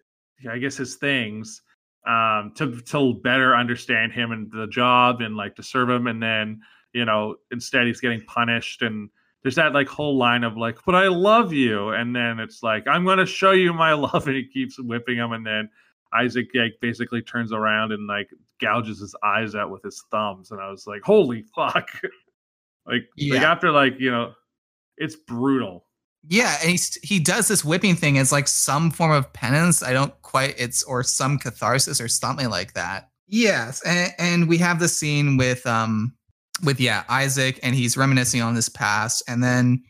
[0.51, 1.62] i guess his things
[2.07, 6.23] um to to better understand him and the job and like to serve him and
[6.23, 6.61] then
[6.93, 9.09] you know instead he's getting punished and
[9.43, 12.87] there's that like whole line of like but i love you and then it's like
[12.87, 15.69] i'm going to show you my love and he keeps whipping him and then
[16.15, 20.61] Isaac like, basically turns around and like gouges his eyes out with his thumbs, and
[20.61, 21.89] I was like, "Holy fuck!"
[22.87, 23.35] like, yeah.
[23.35, 24.33] like after like you know,
[24.97, 25.87] it's brutal.
[26.27, 29.83] Yeah, and he he does this whipping thing as like some form of penance.
[29.83, 33.11] I don't quite it's or some catharsis or something like that.
[33.27, 36.15] Yes, and, and we have the scene with um
[36.62, 39.83] with yeah Isaac, and he's reminiscing on his past, and then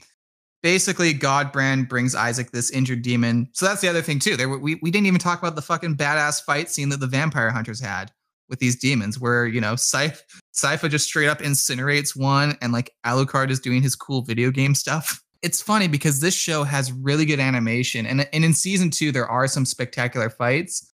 [0.65, 3.51] basically Godbrand brings Isaac this injured demon.
[3.53, 4.35] So that's the other thing too.
[4.35, 7.51] There we we didn't even talk about the fucking badass fight scene that the vampire
[7.51, 8.11] hunters had
[8.49, 10.23] with these demons, where you know Sypha,
[10.55, 14.75] Sypha just straight up incinerates one, and like Alucard is doing his cool video game
[14.75, 15.21] stuff.
[15.43, 19.29] It's funny because this show has really good animation, and and in season two there
[19.29, 20.91] are some spectacular fights.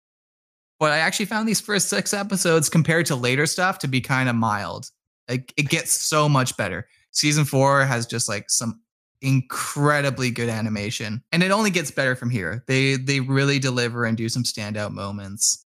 [0.79, 4.29] But I actually found these first six episodes compared to later stuff to be kind
[4.29, 4.89] of mild.
[5.27, 6.87] Like it gets so much better.
[7.11, 8.79] Season four has just like some
[9.21, 11.23] incredibly good animation.
[11.31, 12.63] And it only gets better from here.
[12.67, 15.65] They they really deliver and do some standout moments.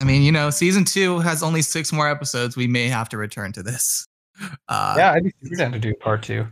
[0.00, 2.56] I mean you know season two has only six more episodes.
[2.56, 4.06] We may have to return to this.
[4.68, 6.46] Uh, yeah i'd be down to do part two.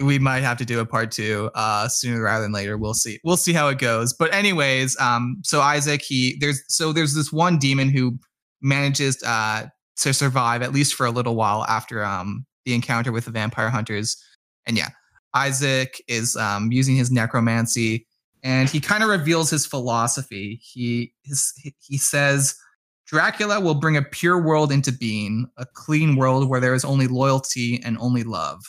[0.00, 2.76] we might have to do a part two uh sooner rather than later.
[2.76, 3.20] We'll see.
[3.24, 4.12] We'll see how it goes.
[4.12, 8.18] But anyways um so isaac he there's so there's this one demon who
[8.60, 9.66] manages uh
[9.98, 13.70] to survive at least for a little while after um the encounter with the vampire
[13.70, 14.16] hunters.
[14.66, 14.88] And yeah
[15.34, 18.06] Isaac is um, using his necromancy,
[18.42, 20.60] and he kind of reveals his philosophy.
[20.62, 22.54] He his, he says
[23.06, 27.06] Dracula will bring a pure world into being, a clean world where there is only
[27.06, 28.62] loyalty and only love.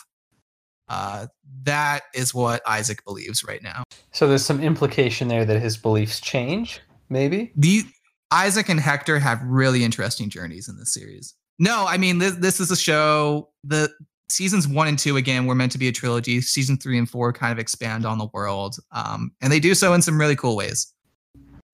[0.88, 1.28] Uh,
[1.64, 3.84] that is what Isaac believes right now.
[4.12, 6.80] So there's some implication there that his beliefs change,
[7.10, 7.52] maybe.
[7.56, 7.84] The
[8.32, 11.36] Isaac and Hector have really interesting journeys in this series.
[11.60, 13.50] No, I mean this, this is a show.
[13.64, 13.92] the
[14.30, 16.42] seasons one and two again were meant to be a trilogy.
[16.42, 19.94] Season three and four kind of expand on the world, um, and they do so
[19.94, 20.94] in some really cool ways.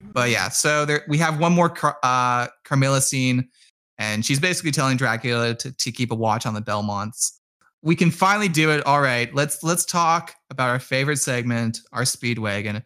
[0.02, 3.50] But yeah, so there we have one more Car- uh, Carmilla scene,
[3.98, 7.40] and she's basically telling Dracula to, to keep a watch on the Belmonts.
[7.82, 8.86] We can finally do it.
[8.86, 12.84] All right, let's let's talk about our favorite segment, our Speedwagon.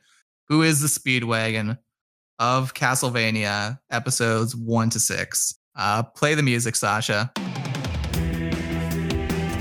[0.48, 1.78] Who is the Speedwagon
[2.40, 5.56] of Castlevania episodes one to six?
[5.76, 7.32] Uh, play the music, Sasha.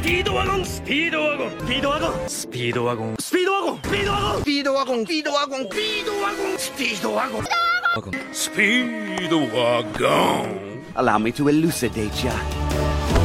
[0.07, 12.33] ピードワゴンスピードワゴンスピードワゴンスピードワゴンスピードワゴンスピードワゴンスピードワゴンスピードワゴンスピードワゴンスピードワゴンスピードワゴン Allow me to elucidate ya.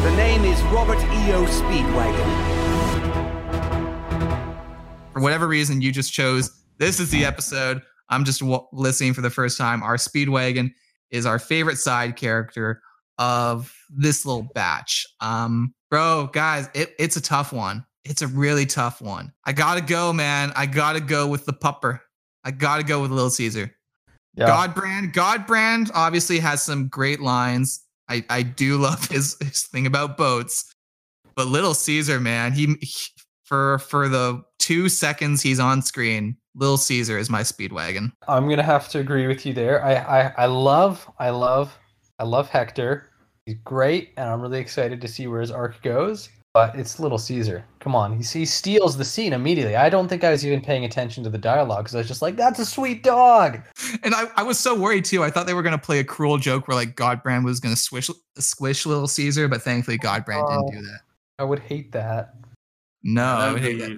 [0.02, 1.44] The name is Robert E.O.
[1.44, 2.28] Speedwagon.
[5.12, 7.82] For whatever reason, you just chose this is the episode.
[8.09, 9.82] I'm just w- listening for the first time.
[9.82, 10.72] Our Speedwagon
[11.11, 12.80] is our favorite side character
[13.18, 15.05] of this little batch.
[15.19, 17.85] Um, bro, guys, it, it's a tough one.
[18.05, 19.31] It's a really tough one.
[19.45, 20.51] I gotta go, man.
[20.55, 21.99] I gotta go with the pupper.
[22.43, 23.73] I gotta go with Little Caesar.
[24.35, 24.47] Yeah.
[24.47, 25.13] Godbrand.
[25.13, 27.83] God brand obviously has some great lines.
[28.09, 30.73] I, I do love his, his thing about boats.
[31.35, 32.95] But Little Caesar, man, he, he
[33.43, 38.11] for for the two seconds he's on screen, Little Caesar is my speedwagon.
[38.27, 39.83] I'm gonna have to agree with you there.
[39.83, 41.77] I I, I love I love
[42.19, 43.09] I love Hector.
[43.45, 46.29] He's great, and I'm really excited to see where his arc goes.
[46.53, 47.65] But it's Little Caesar.
[47.79, 49.75] Come on, he, he steals the scene immediately.
[49.75, 52.21] I don't think I was even paying attention to the dialogue because I was just
[52.21, 53.61] like, "That's a sweet dog."
[54.03, 55.23] And I, I was so worried too.
[55.23, 58.09] I thought they were gonna play a cruel joke where like Godbrand was gonna squish
[58.37, 60.99] squish Little Caesar, but thankfully Godbrand uh, didn't do that.
[61.39, 62.35] I would hate that.
[63.03, 63.97] No, I would hate that.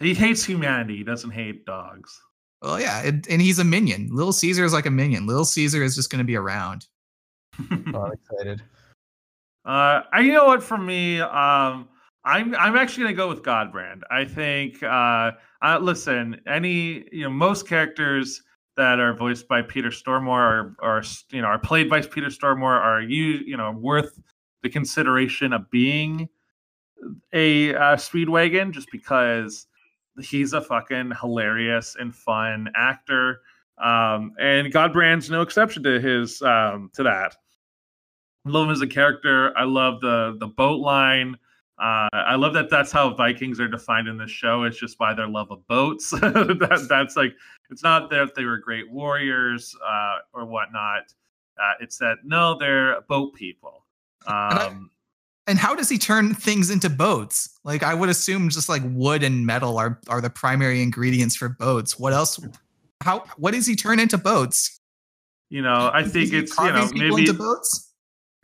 [0.00, 0.96] He hates humanity.
[0.96, 2.20] He doesn't hate dogs.
[2.62, 4.08] Well, yeah, it, and he's a minion.
[4.10, 5.26] Little Caesar is like a minion.
[5.26, 6.86] Little Caesar is just going to be around.
[7.94, 8.62] Oh, I'm excited.
[9.66, 10.62] Uh, I, you know what?
[10.62, 11.88] For me, um,
[12.26, 14.02] I'm I'm actually gonna go with Godbrand.
[14.10, 14.82] I think.
[14.82, 15.30] Uh,
[15.62, 18.42] uh, listen, any you know most characters
[18.76, 22.78] that are voiced by Peter Stormare are, are you know are played by Peter Stormare
[22.78, 24.20] are you you know worth
[24.62, 26.28] the consideration of being
[27.32, 29.66] a uh, Speedwagon just because
[30.20, 33.40] he's a fucking hilarious and fun actor.
[33.82, 37.36] Um, and Godbrand's no exception to his um, to that.
[38.46, 39.56] Love him as a character.
[39.56, 41.36] I love the the boat line.
[41.78, 44.62] Uh, I love that that's how Vikings are defined in this show.
[44.62, 46.10] It's just by their love of boats.
[46.12, 47.34] that, that's like
[47.70, 51.12] it's not that they were great warriors uh, or whatnot.
[51.60, 53.84] Uh, it's that no, they're boat people.
[54.26, 54.90] Um, and, I, um,
[55.46, 57.58] and, how does he turn things into boats?
[57.64, 61.48] Like I would assume, just like wood and metal are are the primary ingredients for
[61.48, 61.98] boats.
[61.98, 62.38] What else?
[63.00, 64.80] How what does he turn into boats?
[65.50, 67.93] You know, I think it's you know maybe into boats.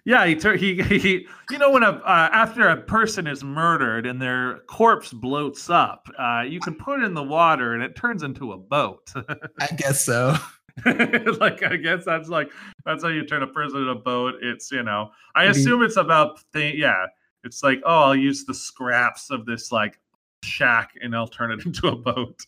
[0.05, 4.21] Yeah, he, he he you know when a uh, after a person is murdered and
[4.21, 8.23] their corpse bloats up, uh, you can put it in the water and it turns
[8.23, 9.13] into a boat.
[9.61, 10.37] I guess so.
[11.41, 12.51] like I guess that's like
[12.85, 14.35] that's how you turn a person into a boat.
[14.41, 16.75] It's you know I assume it's about thing.
[16.77, 17.07] Yeah,
[17.45, 19.99] it's like oh I'll use the scraps of this like
[20.43, 22.41] shack and I'll turn it into a boat.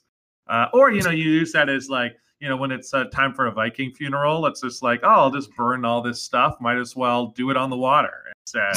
[0.48, 3.32] Uh, or you know you use that as like you know, when it's uh, time
[3.32, 6.56] for a Viking funeral, it's just like, oh, I'll just burn all this stuff.
[6.60, 8.12] Might as well do it on the water
[8.44, 8.74] instead.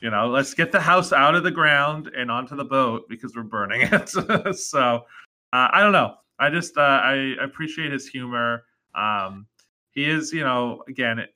[0.00, 3.36] you know, let's get the house out of the ground and onto the boat because
[3.36, 4.08] we're burning it.
[4.56, 5.04] so
[5.52, 6.14] uh, I don't know.
[6.38, 8.64] I just uh, I appreciate his humor.
[8.94, 9.46] Um,
[9.90, 11.26] he is, you know, again,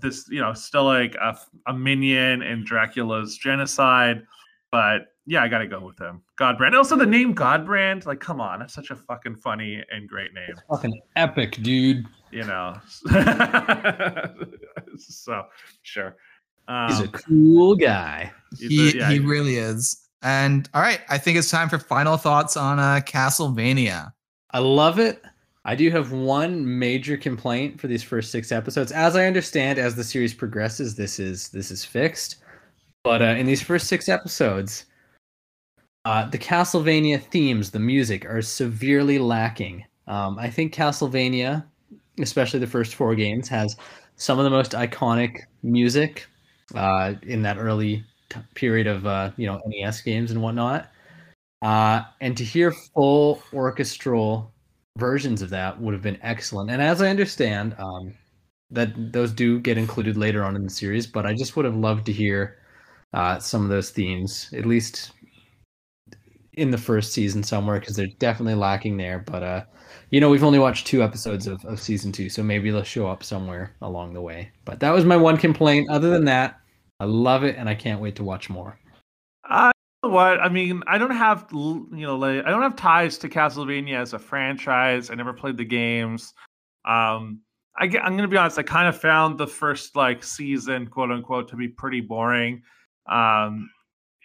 [0.00, 1.36] this, you know, still like a,
[1.66, 4.22] a minion in Dracula's genocide,
[4.70, 6.22] but yeah, I got to go with him.
[6.38, 6.74] Godbrand.
[6.74, 10.54] Also, the name Godbrand, like, come on, that's such a fucking funny and great name.
[10.70, 12.06] Fucking epic, dude.
[12.30, 12.78] You know.
[14.96, 15.42] so,
[15.82, 16.16] sure.
[16.68, 18.32] Um, he's a um, cool guy.
[18.58, 20.08] He, a, yeah, he really is.
[20.22, 24.12] And all right, I think it's time for final thoughts on uh, Castlevania.
[24.52, 25.22] I love it.
[25.64, 28.92] I do have one major complaint for these first six episodes.
[28.92, 32.36] As I understand, as the series progresses, this is this is fixed.
[33.02, 34.86] But uh, in these first six episodes,
[36.06, 39.84] uh, the Castlevania themes, the music, are severely lacking.
[40.06, 41.64] Um, I think Castlevania,
[42.20, 43.74] especially the first four games, has
[44.14, 46.28] some of the most iconic music
[46.76, 50.92] uh, in that early t- period of uh, you know NES games and whatnot.
[51.60, 54.52] Uh, and to hear full orchestral
[54.96, 56.70] versions of that would have been excellent.
[56.70, 58.14] And as I understand, um,
[58.70, 61.76] that those do get included later on in the series, but I just would have
[61.76, 62.58] loved to hear
[63.12, 65.10] uh, some of those themes, at least
[66.56, 69.20] in the first season somewhere, because they're definitely lacking there.
[69.20, 69.64] But uh,
[70.10, 73.06] you know, we've only watched two episodes of, of season two, so maybe they'll show
[73.06, 74.50] up somewhere along the way.
[74.64, 75.90] But that was my one complaint.
[75.90, 76.60] Other than that,
[77.00, 78.78] I love it, and I can't wait to watch more.
[79.48, 79.70] Uh,
[80.02, 84.00] what I mean, I don't have you know, like, I don't have ties to Castlevania
[84.00, 85.10] as a franchise.
[85.10, 86.32] I never played the games.
[86.84, 87.40] Um,
[87.78, 88.58] I am gonna be honest.
[88.58, 92.62] I kind of found the first like season, quote unquote, to be pretty boring.
[93.06, 93.70] Um,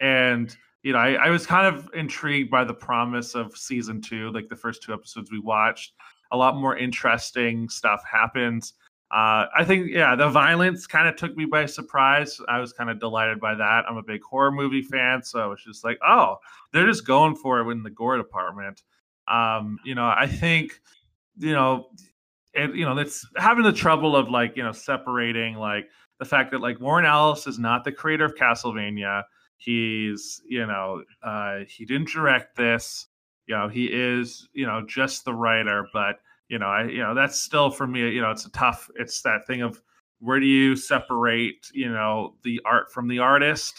[0.00, 4.30] and you know, I, I was kind of intrigued by the promise of season two,
[4.32, 5.92] like the first two episodes we watched.
[6.32, 8.74] A lot more interesting stuff happens.
[9.12, 12.40] Uh, I think, yeah, the violence kind of took me by surprise.
[12.48, 13.84] I was kind of delighted by that.
[13.86, 16.36] I'm a big horror movie fan, so I was just like, oh,
[16.72, 18.82] they're just going for it in the gore department.
[19.28, 20.80] Um, you know, I think,
[21.36, 21.90] you know,
[22.54, 25.88] and you know, it's having the trouble of like, you know, separating like
[26.18, 29.24] the fact that like Warren Ellis is not the creator of Castlevania.
[29.64, 33.06] He's, you know, uh, he didn't direct this.
[33.46, 36.16] You know, he is, you know, just the writer, but
[36.48, 38.00] you know, I you know that's still for me.
[38.10, 38.90] You know, it's a tough.
[38.96, 39.80] It's that thing of
[40.20, 43.74] where do you separate you know the art from the artist?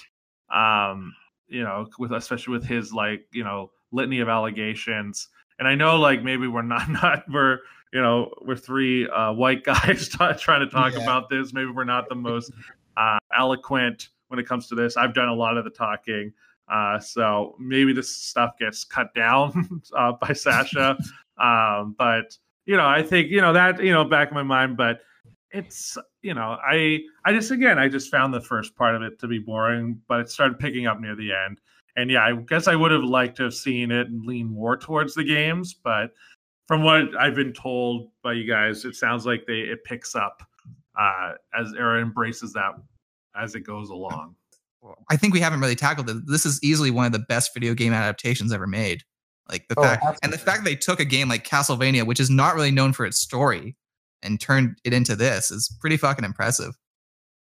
[0.51, 1.13] Um,
[1.47, 5.29] you know, with especially with his like you know litany of allegations.
[5.59, 7.59] And I know like maybe we're not not we're
[7.91, 11.03] you know we're three uh, white guys t- trying to talk yeah.
[11.03, 11.53] about this.
[11.53, 12.51] Maybe we're not the most
[12.97, 14.97] uh, eloquent when it comes to this.
[14.97, 16.33] I've done a lot of the talking.
[16.67, 20.97] Uh, so maybe this stuff gets cut down uh, by Sasha.
[21.37, 22.35] um, but
[22.65, 25.01] you know, I think you know that you know back in my mind, but
[25.51, 29.19] it's you know, I I just again I just found the first part of it
[29.19, 31.61] to be boring, but it started picking up near the end.
[31.95, 34.75] And yeah, I guess I would have liked to have seen it and lean more
[34.75, 36.11] towards the games, but
[36.67, 40.41] from what I've been told by you guys, it sounds like they it picks up
[40.99, 42.73] uh as or embraces that
[43.35, 44.35] as it goes along.
[45.09, 46.17] I think we haven't really tackled it.
[46.27, 49.01] This is easily one of the best video game adaptations ever made.
[49.49, 50.19] Like the oh, fact absolutely.
[50.23, 53.05] and the fact they took a game like Castlevania, which is not really known for
[53.05, 53.75] its story,
[54.21, 56.73] and turned it into this is pretty fucking impressive.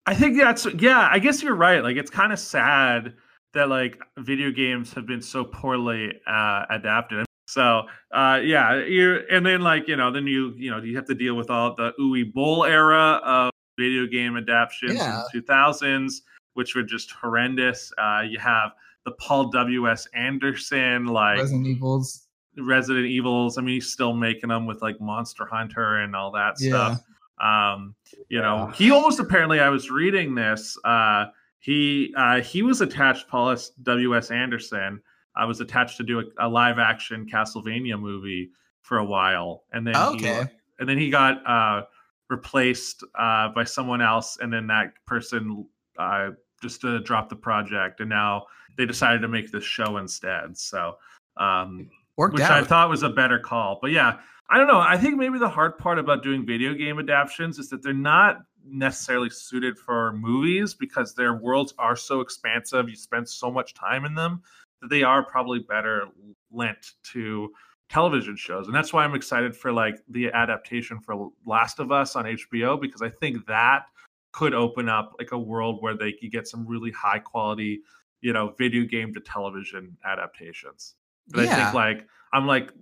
[0.06, 1.82] I think that's yeah, I guess you're right.
[1.82, 3.14] Like it's kind of sad
[3.54, 7.24] that like video games have been so poorly uh, adapted.
[7.46, 7.82] So
[8.12, 11.14] uh, yeah, you and then like you know then you you know you have to
[11.14, 15.22] deal with all the Uwe Boll era of video game adaptations yeah.
[15.34, 16.14] in 2000s,
[16.54, 17.92] which were just horrendous.
[17.98, 18.72] Uh, you have
[19.04, 22.28] the Paul W S Anderson like Resident Evils.
[22.58, 23.58] Resident Evils.
[23.58, 26.68] I mean, he's still making them with like Monster Hunter and all that yeah.
[26.68, 27.00] stuff.
[27.42, 27.94] Um,
[28.28, 30.76] you know, he almost apparently I was reading this.
[30.84, 31.26] Uh,
[31.58, 33.28] he uh, he was attached.
[33.28, 35.00] Paul W S Anderson.
[35.34, 38.50] I was attached to do a, a, live action Castlevania movie
[38.82, 40.42] for a while, and then okay.
[40.42, 41.84] he, and then he got uh,
[42.32, 45.66] replaced uh, by someone else, and then that person
[45.98, 46.30] uh,
[46.60, 48.46] just uh, dropped the project, and now
[48.76, 50.58] they decided to make this show instead.
[50.58, 50.96] So,
[51.36, 52.50] um, Worked which out.
[52.50, 53.78] I thought was a better call.
[53.80, 54.18] But yeah,
[54.50, 54.80] I don't know.
[54.80, 58.40] I think maybe the hard part about doing video game adaptations is that they're not
[58.66, 62.88] necessarily suited for movies because their worlds are so expansive.
[62.88, 64.42] You spend so much time in them
[64.80, 66.06] that they are probably better
[66.50, 67.50] lent to
[67.92, 68.66] television shows.
[68.66, 72.80] And that's why I'm excited for like the adaptation for Last of Us on HBO
[72.80, 73.84] because I think that
[74.32, 77.82] could open up like a world where they could get some really high quality
[78.22, 80.94] you know, video game to television adaptations.
[81.28, 81.52] But yeah.
[81.52, 82.72] I think like I'm like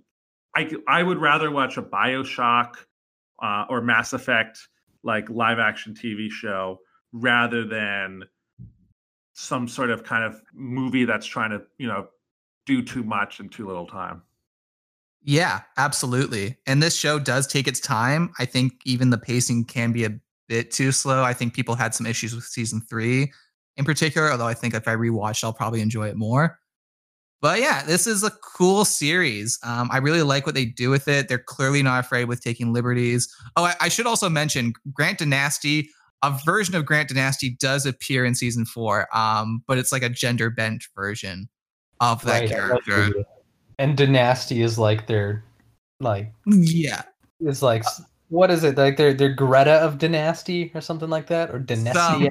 [0.55, 2.75] I I would rather watch a Bioshock
[3.41, 4.67] uh, or Mass Effect
[5.03, 6.79] like live action TV show
[7.11, 8.23] rather than
[9.33, 12.07] some sort of kind of movie that's trying to you know
[12.65, 14.21] do too much in too little time.
[15.23, 16.57] Yeah, absolutely.
[16.65, 18.33] And this show does take its time.
[18.39, 21.23] I think even the pacing can be a bit too slow.
[21.23, 23.31] I think people had some issues with season three
[23.77, 26.59] in particular, although I think if I rewatch, I'll probably enjoy it more.
[27.41, 29.57] But yeah, this is a cool series.
[29.63, 31.27] Um, I really like what they do with it.
[31.27, 33.33] They're clearly not afraid with taking liberties.
[33.55, 35.87] Oh, I, I should also mention Grant Danasty.
[36.21, 40.09] A version of Grant Danasty does appear in season four, um, but it's like a
[40.09, 41.49] gender bent version
[41.99, 43.11] of that right, character.
[43.81, 45.43] And Danasty is like their,
[45.99, 47.01] like yeah,
[47.39, 47.83] is like
[48.29, 48.95] what is it like?
[48.95, 52.29] They're they're Greta of Danasty or something like that, or Danasty.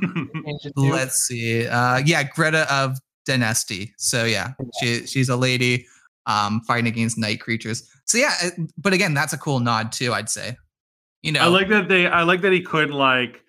[0.76, 1.66] let's see.
[1.66, 2.98] Uh, yeah, Greta of
[3.28, 3.90] Danasty.
[3.98, 5.86] So yeah, she she's a lady
[6.26, 7.90] um, fighting against night creatures.
[8.04, 8.32] So yeah,
[8.78, 10.12] but again, that's a cool nod too.
[10.12, 10.56] I'd say.
[11.22, 12.06] You know, I like that they.
[12.06, 13.42] I like that he could like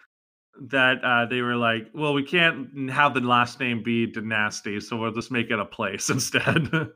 [0.70, 1.04] that.
[1.04, 5.14] uh They were like, well, we can't have the last name be Danasty, so we'll
[5.14, 6.92] just make it a place instead.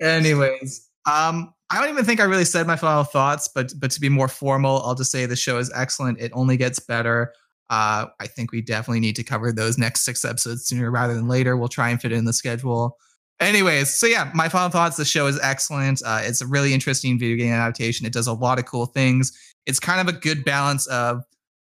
[0.00, 4.00] Anyways, um, I don't even think I really said my final thoughts, but but to
[4.00, 6.20] be more formal, I'll just say the show is excellent.
[6.20, 7.32] It only gets better.
[7.70, 11.28] Uh, I think we definitely need to cover those next six episodes sooner rather than
[11.28, 11.56] later.
[11.56, 12.98] We'll try and fit it in the schedule.
[13.40, 16.02] Anyways, so yeah, my final thoughts the show is excellent.
[16.04, 18.06] Uh, it's a really interesting video game adaptation.
[18.06, 19.32] It does a lot of cool things.
[19.66, 21.22] It's kind of a good balance of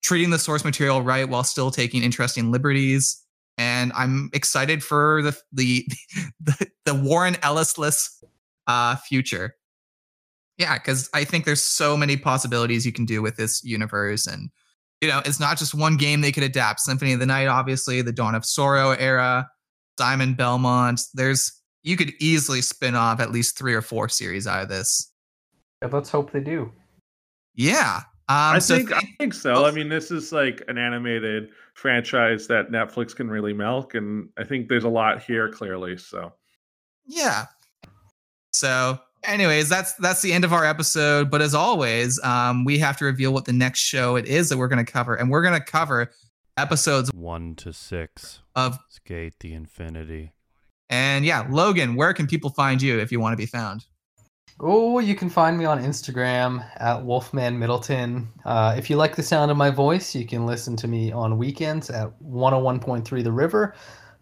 [0.02, 3.21] treating the source material right while still taking interesting liberties.
[3.62, 5.86] And I'm excited for the the
[6.40, 8.22] the, the Warren Ellis-less
[8.66, 9.54] uh, future.
[10.58, 14.50] Yeah, because I think there's so many possibilities you can do with this universe and
[15.00, 16.78] you know, it's not just one game they could adapt.
[16.78, 19.48] Symphony of the Night, obviously, the Dawn of Sorrow era,
[19.96, 21.00] Diamond Belmont.
[21.12, 21.52] There's
[21.82, 25.12] you could easily spin off at least three or four series out of this.
[25.82, 26.70] Yeah, let's hope they do.
[27.54, 28.02] Yeah.
[28.32, 29.66] Um, I so think th- I think so.
[29.66, 34.44] I mean, this is like an animated franchise that Netflix can really milk, and I
[34.44, 35.98] think there's a lot here clearly.
[35.98, 36.32] So,
[37.04, 37.46] yeah.
[38.52, 42.96] So anyways that's that's the end of our episode but as always um, we have
[42.96, 45.42] to reveal what the next show it is that we're going to cover and we're
[45.42, 46.10] going to cover
[46.56, 50.32] episodes one to six of SK8 the Infinity
[50.90, 53.86] and yeah logan where can people find you if you want to be found
[54.62, 59.22] oh you can find me on instagram at wolfman middleton uh, if you like the
[59.22, 63.74] sound of my voice you can listen to me on weekends at 101.3 the river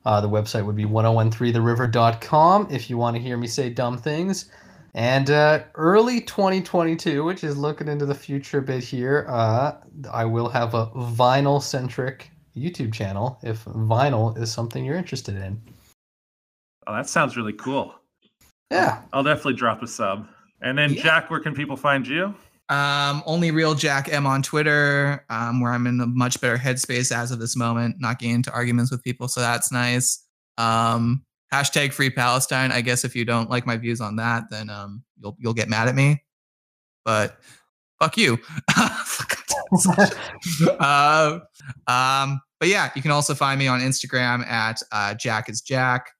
[0.07, 4.51] uh, the website would be 1013theriver.com if you want to hear me say dumb things
[4.95, 9.77] and uh, early 2022, which is looking into the future a bit here, uh,
[10.13, 15.61] I will have a vinyl centric YouTube channel if vinyl is something you're interested in.
[16.87, 17.95] Oh, that sounds really cool.
[18.71, 19.03] Yeah.
[19.13, 20.29] I'll, definitely drop a sub.
[20.63, 21.03] And then, yeah.
[21.03, 22.35] Jack, where can people find you?
[22.69, 27.11] Um, only real Jack M on Twitter, um, where I'm in a much better headspace
[27.11, 30.25] as of this moment, not getting into arguments with people, so that's nice.
[30.57, 32.71] Um, hashtag free Palestine.
[32.71, 35.69] I guess if you don't like my views on that, then um, you'll you'll get
[35.69, 36.23] mad at me.
[37.05, 37.39] But
[37.99, 38.39] fuck you.
[40.79, 41.41] uh,
[41.89, 46.13] um, but yeah, you can also find me on Instagram at uh, Jack is Jack.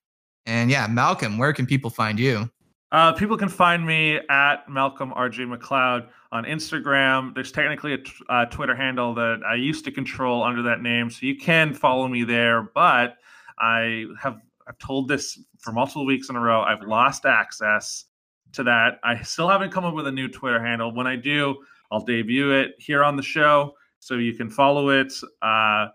[0.51, 2.51] And yeah, Malcolm, where can people find you?
[2.91, 7.33] Uh, people can find me at Malcolm RJ McLeod on Instagram.
[7.37, 11.09] There's technically a t- uh, Twitter handle that I used to control under that name,
[11.09, 12.69] so you can follow me there.
[12.75, 13.17] But
[13.61, 16.63] I have I've told this for multiple weeks in a row.
[16.63, 18.07] I've lost access
[18.55, 18.99] to that.
[19.05, 20.93] I still haven't come up with a new Twitter handle.
[20.93, 21.59] When I do,
[21.93, 25.13] I'll debut it here on the show so you can follow it.
[25.41, 25.89] Uh,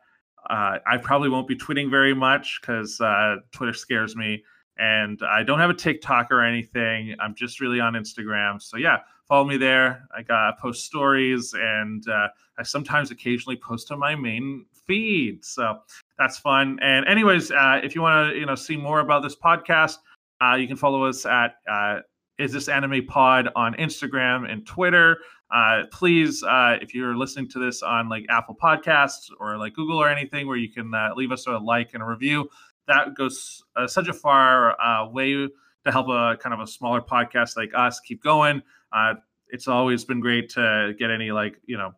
[0.49, 4.43] uh, I probably won't be tweeting very much because uh, Twitter scares me.
[4.77, 7.15] And I don't have a TikTok or anything.
[7.19, 8.61] I'm just really on Instagram.
[8.61, 8.97] So, yeah,
[9.27, 10.07] follow me there.
[10.15, 12.27] I got post stories and uh,
[12.57, 15.43] I sometimes occasionally post on my main feed.
[15.43, 15.79] So
[16.17, 16.79] that's fun.
[16.81, 19.97] And anyways, uh, if you want to you know see more about this podcast,
[20.41, 21.99] uh, you can follow us at uh,
[22.37, 25.17] is this anime pod on Instagram and Twitter.
[25.53, 29.97] Uh, please, uh, if you're listening to this on like Apple Podcasts or like Google
[29.97, 32.49] or anything, where you can uh, leave us a like and a review,
[32.87, 37.01] that goes uh, such a far uh, way to help a kind of a smaller
[37.01, 38.61] podcast like us keep going.
[38.91, 39.13] Uh,
[39.49, 41.91] it's always been great to get any like you know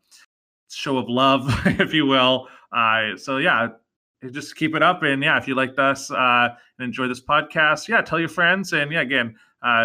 [0.69, 2.47] show of love, if you will.
[3.18, 3.69] So yeah,
[4.31, 5.03] just keep it up.
[5.03, 6.49] And yeah, if you liked us uh,
[6.80, 8.73] and enjoy this podcast, yeah, tell your friends.
[8.73, 9.35] And yeah, again,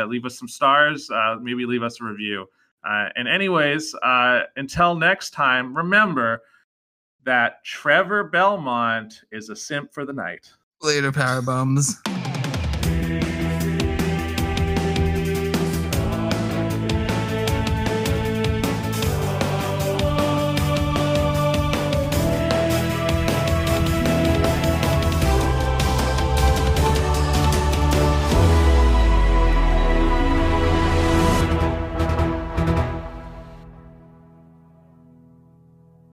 [0.06, 1.10] leave us some stars.
[1.10, 2.46] Uh, maybe leave us a review.
[2.84, 6.42] Uh, and anyways, uh, until next time, remember
[7.24, 10.50] that Trevor Belmont is a simp for the night.
[10.82, 11.96] Later, power bums.